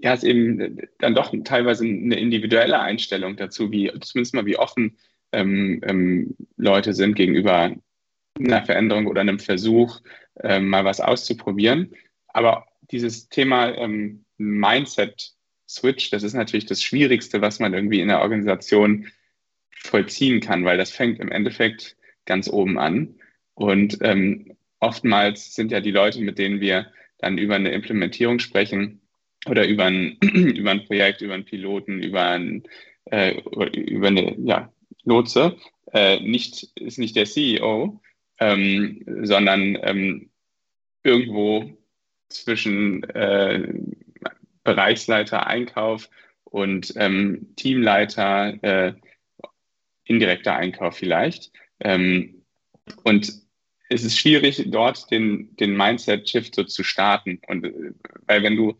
ja, 0.00 0.14
ist 0.14 0.24
eben 0.24 0.88
dann 0.98 1.14
doch 1.14 1.34
teilweise 1.44 1.84
eine 1.84 2.18
individuelle 2.18 2.80
Einstellung 2.80 3.36
dazu, 3.36 3.70
wie 3.70 3.92
zumindest 4.00 4.34
mal 4.34 4.46
wie 4.46 4.56
offen 4.56 4.96
ähm, 5.34 5.80
ähm, 5.84 6.36
Leute 6.56 6.94
sind 6.94 7.14
gegenüber 7.14 7.74
einer 8.38 8.64
Veränderung 8.64 9.06
oder 9.06 9.20
einem 9.20 9.38
Versuch, 9.38 10.00
ähm, 10.42 10.68
mal 10.68 10.84
was 10.84 11.00
auszuprobieren. 11.00 11.94
Aber 12.28 12.66
dieses 12.90 13.28
Thema 13.28 13.74
ähm, 13.76 14.24
Mindset-Switch, 14.38 16.10
das 16.10 16.22
ist 16.22 16.34
natürlich 16.34 16.66
das 16.66 16.82
Schwierigste, 16.82 17.40
was 17.40 17.60
man 17.60 17.74
irgendwie 17.74 18.00
in 18.00 18.08
der 18.08 18.20
Organisation 18.20 19.08
vollziehen 19.70 20.40
kann, 20.40 20.64
weil 20.64 20.78
das 20.78 20.90
fängt 20.90 21.20
im 21.20 21.30
Endeffekt 21.30 21.96
ganz 22.24 22.48
oben 22.48 22.78
an. 22.78 23.14
Und 23.54 23.98
ähm, 24.00 24.56
oftmals 24.80 25.54
sind 25.54 25.70
ja 25.70 25.80
die 25.80 25.90
Leute, 25.90 26.20
mit 26.20 26.38
denen 26.38 26.60
wir 26.60 26.90
dann 27.18 27.38
über 27.38 27.54
eine 27.54 27.70
Implementierung 27.70 28.38
sprechen 28.38 29.00
oder 29.46 29.66
über 29.66 29.84
ein, 29.84 30.18
über 30.22 30.72
ein 30.72 30.84
Projekt, 30.84 31.20
über 31.20 31.34
einen 31.34 31.44
Piloten, 31.44 32.02
über, 32.02 32.24
ein, 32.26 32.64
äh, 33.06 33.40
über 33.40 34.08
eine 34.08 34.34
ja, 34.38 34.72
Lotse 35.04 35.56
äh, 35.92 36.20
nicht, 36.20 36.70
ist 36.76 36.98
nicht 36.98 37.16
der 37.16 37.26
CEO, 37.26 38.00
ähm, 38.38 39.04
sondern 39.22 39.78
ähm, 39.82 40.30
irgendwo 41.02 41.70
zwischen 42.28 43.04
äh, 43.10 43.72
Bereichsleiter 44.64 45.46
Einkauf 45.46 46.08
und 46.44 46.94
ähm, 46.96 47.54
Teamleiter 47.56 48.62
äh, 48.62 48.94
indirekter 50.04 50.56
Einkauf 50.56 50.96
vielleicht. 50.96 51.52
Ähm, 51.80 52.42
und 53.02 53.32
es 53.90 54.04
ist 54.04 54.18
schwierig, 54.18 54.62
dort 54.66 55.10
den, 55.10 55.54
den 55.56 55.76
Mindset-Shift 55.76 56.54
so 56.54 56.64
zu 56.64 56.82
starten. 56.82 57.40
Und 57.46 57.64
äh, 57.64 57.92
weil 58.26 58.42
wenn 58.42 58.56
du 58.56 58.78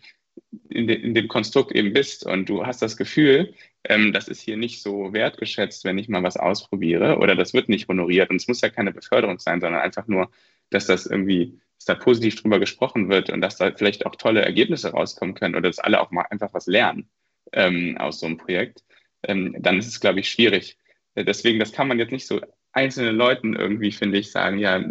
in, 0.68 0.86
de, 0.86 0.96
in 0.96 1.14
dem 1.14 1.28
Konstrukt 1.28 1.72
eben 1.72 1.92
bist 1.92 2.26
und 2.26 2.48
du 2.48 2.66
hast 2.66 2.82
das 2.82 2.96
Gefühl, 2.96 3.54
ähm, 3.84 4.12
das 4.12 4.28
ist 4.28 4.40
hier 4.40 4.56
nicht 4.56 4.82
so 4.82 5.12
wertgeschätzt, 5.12 5.84
wenn 5.84 5.98
ich 5.98 6.08
mal 6.08 6.22
was 6.22 6.36
ausprobiere 6.36 7.18
oder 7.18 7.36
das 7.36 7.54
wird 7.54 7.68
nicht 7.68 7.88
honoriert. 7.88 8.30
Und 8.30 8.36
es 8.36 8.48
muss 8.48 8.60
ja 8.60 8.70
keine 8.70 8.92
Beförderung 8.92 9.38
sein, 9.38 9.60
sondern 9.60 9.80
einfach 9.80 10.06
nur, 10.06 10.30
dass 10.70 10.86
das 10.86 11.06
irgendwie, 11.06 11.60
dass 11.78 11.86
da 11.86 11.94
positiv 11.94 12.40
drüber 12.40 12.58
gesprochen 12.58 13.08
wird 13.08 13.30
und 13.30 13.40
dass 13.40 13.56
da 13.56 13.72
vielleicht 13.72 14.06
auch 14.06 14.16
tolle 14.16 14.42
Ergebnisse 14.42 14.90
rauskommen 14.92 15.34
können 15.34 15.54
oder 15.54 15.68
dass 15.68 15.78
alle 15.78 16.00
auch 16.00 16.10
mal 16.10 16.26
einfach 16.30 16.54
was 16.54 16.66
lernen 16.66 17.08
ähm, 17.52 17.96
aus 17.98 18.20
so 18.20 18.26
einem 18.26 18.38
Projekt. 18.38 18.84
Ähm, 19.22 19.56
dann 19.58 19.78
ist 19.78 19.88
es, 19.88 20.00
glaube 20.00 20.20
ich, 20.20 20.30
schwierig. 20.30 20.78
Deswegen, 21.16 21.58
das 21.60 21.72
kann 21.72 21.88
man 21.88 21.98
jetzt 21.98 22.10
nicht 22.12 22.26
so 22.26 22.40
einzelnen 22.72 23.16
Leuten 23.16 23.54
irgendwie, 23.54 23.92
finde 23.92 24.18
ich, 24.18 24.32
sagen, 24.32 24.58
ja, 24.58 24.82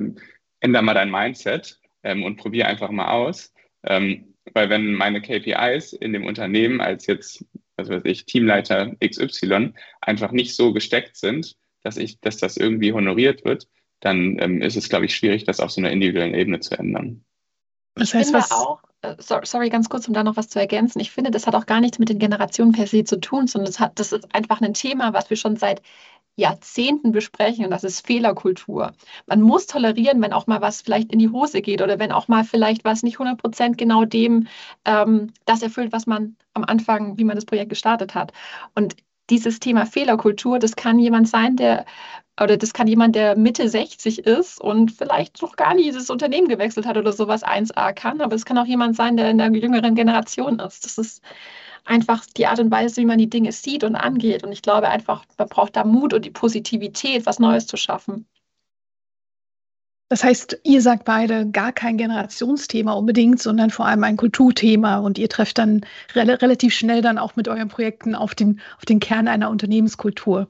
änder 0.62 0.82
mal 0.82 0.94
dein 0.94 1.12
Mindset 1.12 1.80
ähm, 2.04 2.24
und 2.24 2.38
probier 2.38 2.68
einfach 2.68 2.90
mal 2.92 3.10
aus. 3.10 3.54
Ähm, 3.84 4.34
weil 4.54 4.70
wenn 4.70 4.94
meine 4.94 5.22
KPIs 5.22 5.94
in 5.94 6.14
dem 6.14 6.26
Unternehmen 6.26 6.82
als 6.82 7.08
jetzt 7.08 7.46
was 7.78 7.90
weiß 7.90 8.04
ich, 8.06 8.26
Teamleiter 8.26 8.92
XY 9.04 9.74
einfach 10.02 10.32
nicht 10.32 10.56
so 10.56 10.74
gesteckt 10.74 11.18
sind, 11.18 11.56
dass 11.84 11.98
ich, 11.98 12.20
dass 12.20 12.38
das 12.38 12.58
irgendwie 12.58 12.94
honoriert 12.94 13.44
wird, 13.46 13.68
dann 14.00 14.38
ähm, 14.40 14.62
ist 14.62 14.76
es, 14.76 14.90
glaube 14.90 15.06
ich, 15.06 15.16
schwierig, 15.16 15.46
das 15.46 15.60
auf 15.60 15.72
so 15.72 15.82
einer 15.82 15.92
individuellen 15.92 16.34
Ebene 16.34 16.60
zu 16.60 16.78
ändern. 16.78 17.24
Das 17.96 18.14
heißt, 18.14 18.30
ich 18.30 18.36
finde 18.36 18.40
was 18.40 18.52
auch, 18.52 18.82
äh, 19.02 19.16
sorry, 19.44 19.70
ganz 19.70 19.90
kurz, 19.90 20.08
um 20.08 20.14
da 20.14 20.24
noch 20.24 20.36
was 20.36 20.50
zu 20.50 20.60
ergänzen. 20.60 21.00
Ich 21.00 21.12
finde, 21.12 21.32
das 21.32 21.48
hat 21.48 21.56
auch 21.56 21.66
gar 21.66 21.80
nichts 21.80 22.00
mit 22.00 22.10
den 22.10 22.20
Generationen 22.20 22.72
per 22.72 22.88
se 22.88 23.04
zu 23.04 23.20
tun, 23.20 23.48
sondern 23.48 23.68
das, 23.68 23.80
hat, 23.80 24.00
das 24.00 24.12
ist 24.12 24.34
einfach 24.34 24.62
ein 24.62 24.74
Thema, 24.74 25.14
was 25.14 25.30
wir 25.30 25.38
schon 25.38 25.58
seit 25.58 25.82
Jahrzehnten 26.36 27.12
besprechen 27.12 27.66
und 27.66 27.72
das 27.72 27.84
ist 27.84 28.06
Fehlerkultur. 28.06 28.94
Man 29.28 29.42
muss 29.42 29.68
tolerieren, 29.68 30.22
wenn 30.22 30.34
auch 30.34 30.48
mal 30.48 30.62
was 30.62 30.82
vielleicht 30.82 31.12
in 31.12 31.20
die 31.20 31.30
Hose 31.30 31.62
geht 31.62 31.82
oder 31.82 32.00
wenn 32.00 32.12
auch 32.12 32.28
mal 32.28 32.44
vielleicht 32.44 32.84
was 32.86 33.04
nicht 33.04 33.16
100 33.16 33.38
Prozent 33.40 33.78
genau 33.78 34.06
dem 34.06 34.48
ähm, 34.86 35.32
das 35.46 35.62
erfüllt, 35.62 35.92
was 35.92 36.08
man 36.08 36.36
am 36.54 36.64
Anfang, 36.64 37.18
wie 37.18 37.24
man 37.24 37.36
das 37.36 37.46
Projekt 37.46 37.70
gestartet 37.70 38.16
hat. 38.16 38.34
Und 38.76 38.96
dieses 39.30 39.60
Thema 39.60 39.86
Fehlerkultur, 39.86 40.60
das 40.60 40.76
kann 40.76 41.00
jemand 41.00 41.28
sein, 41.28 41.56
der 41.56 41.86
oder 42.42 42.58
das 42.58 42.74
kann 42.74 42.88
jemand, 42.88 43.16
der 43.16 43.38
Mitte 43.38 43.70
60 43.70 44.26
ist 44.26 44.60
und 44.60 44.92
vielleicht 44.92 45.42
noch 45.44 45.56
gar 45.56 45.76
nie 45.76 45.92
das 45.92 46.10
Unternehmen 46.10 46.48
gewechselt 46.48 46.88
hat 46.88 46.98
oder 46.98 47.14
sowas 47.14 47.44
1A 47.44 47.94
kann, 47.94 48.22
aber 48.22 48.36
es 48.36 48.46
kann 48.46 48.58
auch 48.58 48.66
jemand 48.66 48.96
sein, 48.96 49.18
der 49.18 49.30
in 49.30 49.38
der 49.38 49.52
jüngeren 49.52 49.94
Generation 49.94 50.58
ist. 50.60 50.84
Das 50.86 50.98
ist 50.98 51.22
einfach 51.86 52.26
die 52.38 52.48
Art 52.48 52.60
und 52.60 52.72
Weise, 52.72 53.02
wie 53.02 53.06
man 53.06 53.18
die 53.18 53.30
Dinge 53.30 53.52
sieht 53.52 53.84
und 53.84 53.96
angeht. 53.96 54.44
Und 54.44 54.52
ich 54.52 54.62
glaube 54.62 54.90
einfach, 54.90 55.26
man 55.38 55.50
braucht 55.50 55.76
da 55.76 55.84
Mut 55.84 56.14
und 56.14 56.26
die 56.26 56.32
Positivität, 56.32 57.26
was 57.26 57.40
Neues 57.40 57.68
zu 57.68 57.78
schaffen. 57.78 58.26
Das 60.10 60.24
heißt, 60.24 60.60
ihr 60.64 60.82
sagt 60.82 61.06
beide 61.06 61.50
gar 61.50 61.72
kein 61.72 61.98
Generationsthema 61.98 62.94
unbedingt, 62.94 63.42
sondern 63.42 63.72
vor 63.72 63.88
allem 63.88 64.04
ein 64.04 64.16
Kulturthema 64.16 65.00
und 65.00 65.18
ihr 65.18 65.28
trefft 65.28 65.58
dann 65.58 65.82
re 66.14 66.40
relativ 66.40 66.74
schnell 66.74 67.02
dann 67.02 67.18
auch 67.18 67.36
mit 67.36 67.48
euren 67.48 67.68
Projekten 67.68 68.14
auf 68.14 68.36
den, 68.36 68.62
auf 68.78 68.86
den 68.86 69.00
Kern 69.00 69.28
einer 69.28 69.50
Unternehmenskultur. 69.50 70.50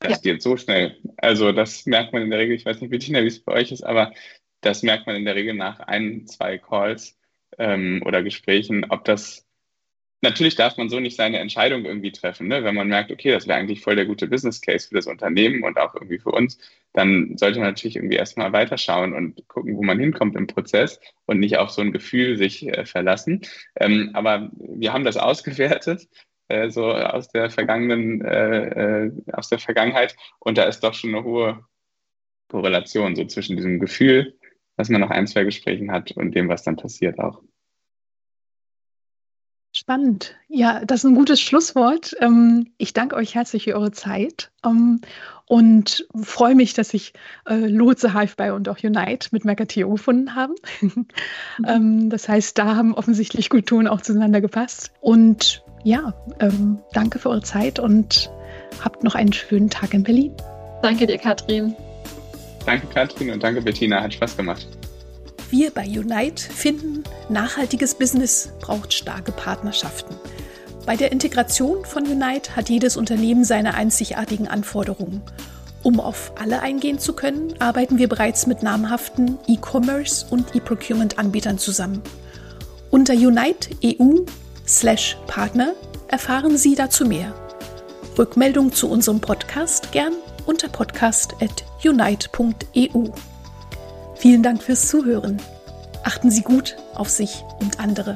Das 0.00 0.22
ja. 0.22 0.32
geht 0.32 0.42
so 0.42 0.58
schnell. 0.58 0.98
Also 1.16 1.52
das 1.52 1.86
merkt 1.86 2.12
man 2.12 2.22
in 2.22 2.30
der 2.30 2.40
Regel, 2.40 2.56
ich 2.56 2.66
weiß 2.66 2.80
nicht, 2.80 2.90
wie 2.90 3.26
es 3.26 3.42
bei 3.42 3.54
euch 3.54 3.72
ist, 3.72 3.84
aber 3.84 4.12
das 4.60 4.82
merkt 4.82 5.06
man 5.06 5.16
in 5.16 5.24
der 5.24 5.34
Regel 5.34 5.54
nach 5.54 5.80
ein, 5.80 6.26
zwei 6.26 6.58
Calls 6.58 7.16
ähm, 7.56 8.02
oder 8.04 8.22
Gesprächen, 8.22 8.84
ob 8.90 9.04
das 9.04 9.46
natürlich 10.24 10.56
darf 10.56 10.76
man 10.76 10.88
so 10.88 10.98
nicht 10.98 11.16
seine 11.16 11.38
Entscheidung 11.38 11.84
irgendwie 11.84 12.10
treffen. 12.10 12.48
Ne? 12.48 12.64
Wenn 12.64 12.74
man 12.74 12.88
merkt, 12.88 13.12
okay, 13.12 13.30
das 13.30 13.46
wäre 13.46 13.58
eigentlich 13.58 13.82
voll 13.82 13.94
der 13.94 14.06
gute 14.06 14.26
Business 14.26 14.60
Case 14.60 14.88
für 14.88 14.96
das 14.96 15.06
Unternehmen 15.06 15.62
und 15.62 15.78
auch 15.78 15.94
irgendwie 15.94 16.18
für 16.18 16.32
uns, 16.32 16.58
dann 16.92 17.36
sollte 17.38 17.60
man 17.60 17.68
natürlich 17.68 17.96
irgendwie 17.96 18.16
erstmal 18.16 18.52
weiterschauen 18.52 19.12
und 19.14 19.46
gucken, 19.48 19.76
wo 19.76 19.84
man 19.84 20.00
hinkommt 20.00 20.34
im 20.34 20.48
Prozess 20.48 21.00
und 21.26 21.38
nicht 21.38 21.58
auf 21.58 21.70
so 21.70 21.82
ein 21.82 21.92
Gefühl 21.92 22.36
sich 22.36 22.66
äh, 22.66 22.84
verlassen. 22.86 23.42
Ähm, 23.76 24.10
aber 24.14 24.50
wir 24.58 24.92
haben 24.92 25.04
das 25.04 25.16
ausgewertet, 25.28 26.08
äh, 26.48 26.70
so 26.70 26.92
aus 26.92 27.28
der 27.28 27.50
vergangenen, 27.50 28.22
äh, 28.22 29.04
äh, 29.06 29.12
aus 29.32 29.48
der 29.48 29.58
Vergangenheit 29.60 30.16
und 30.40 30.58
da 30.58 30.64
ist 30.64 30.80
doch 30.80 30.94
schon 30.94 31.14
eine 31.14 31.24
hohe 31.24 31.64
Korrelation 32.48 33.16
so 33.16 33.24
zwischen 33.24 33.56
diesem 33.56 33.80
Gefühl, 33.80 34.38
was 34.76 34.88
man 34.88 35.00
nach 35.00 35.10
ein, 35.10 35.26
zwei 35.26 35.44
Gesprächen 35.44 35.92
hat 35.92 36.12
und 36.12 36.34
dem, 36.34 36.48
was 36.48 36.62
dann 36.62 36.76
passiert 36.76 37.18
auch. 37.18 37.42
Spannend. 39.84 40.34
Ja, 40.48 40.82
das 40.82 41.00
ist 41.00 41.10
ein 41.10 41.14
gutes 41.14 41.42
Schlusswort. 41.42 42.16
Ähm, 42.22 42.70
ich 42.78 42.94
danke 42.94 43.16
euch 43.16 43.34
herzlich 43.34 43.64
für 43.64 43.74
eure 43.74 43.92
Zeit 43.92 44.50
ähm, 44.64 45.02
und 45.44 46.06
freue 46.22 46.54
mich, 46.54 46.72
dass 46.72 46.88
sich 46.88 47.12
äh, 47.46 47.66
Lotse, 47.66 48.14
Hive 48.14 48.54
und 48.54 48.66
auch 48.70 48.78
Unite 48.82 49.28
mit 49.32 49.44
Mercatio 49.44 49.90
gefunden 49.90 50.34
haben. 50.34 50.54
Mhm. 50.80 52.08
Das 52.08 52.30
heißt, 52.30 52.56
da 52.56 52.76
haben 52.76 52.94
offensichtlich 52.94 53.50
Kulturen 53.50 53.86
auch 53.86 54.00
zueinander 54.00 54.40
gepasst. 54.40 54.90
Und 55.02 55.62
ja, 55.82 56.14
danke 56.94 57.18
für 57.18 57.28
eure 57.28 57.42
Zeit 57.42 57.78
und 57.78 58.30
habt 58.82 59.04
noch 59.04 59.14
einen 59.14 59.34
schönen 59.34 59.68
Tag 59.68 59.92
in 59.92 60.02
Berlin. 60.02 60.32
Danke 60.82 61.06
dir, 61.06 61.18
Katrin. 61.18 61.76
Danke, 62.64 62.86
Katrin 62.86 63.30
und 63.30 63.42
danke, 63.42 63.60
Bettina. 63.60 64.00
Hat 64.00 64.14
Spaß 64.14 64.36
gemacht. 64.36 64.66
Wir 65.56 65.70
bei 65.70 65.86
Unite 65.86 66.52
finden, 66.52 67.04
nachhaltiges 67.28 67.94
Business 67.94 68.50
braucht 68.60 68.92
starke 68.92 69.30
Partnerschaften. 69.30 70.16
Bei 70.84 70.96
der 70.96 71.12
Integration 71.12 71.84
von 71.84 72.08
Unite 72.08 72.56
hat 72.56 72.68
jedes 72.68 72.96
Unternehmen 72.96 73.44
seine 73.44 73.74
einzigartigen 73.74 74.48
Anforderungen. 74.48 75.22
Um 75.84 76.00
auf 76.00 76.32
alle 76.40 76.60
eingehen 76.60 76.98
zu 76.98 77.12
können, 77.12 77.54
arbeiten 77.60 77.98
wir 77.98 78.08
bereits 78.08 78.48
mit 78.48 78.64
namhaften 78.64 79.38
E-Commerce 79.46 80.26
und 80.28 80.56
E-Procurement-Anbietern 80.56 81.58
zusammen. 81.58 82.02
Unter 82.90 83.14
Unite 83.14 83.70
EU 83.84 84.22
slash 84.66 85.16
Partner 85.28 85.74
erfahren 86.08 86.58
Sie 86.58 86.74
dazu 86.74 87.06
mehr. 87.06 87.32
Rückmeldung 88.18 88.72
zu 88.72 88.90
unserem 88.90 89.20
Podcast 89.20 89.92
gern 89.92 90.14
unter 90.46 90.66
podcast.unite.eu. 90.66 93.12
Vielen 94.24 94.42
Dank 94.42 94.62
fürs 94.62 94.88
Zuhören. 94.88 95.36
Achten 96.02 96.30
Sie 96.30 96.40
gut 96.40 96.76
auf 96.94 97.10
sich 97.10 97.44
und 97.60 97.78
andere. 97.78 98.14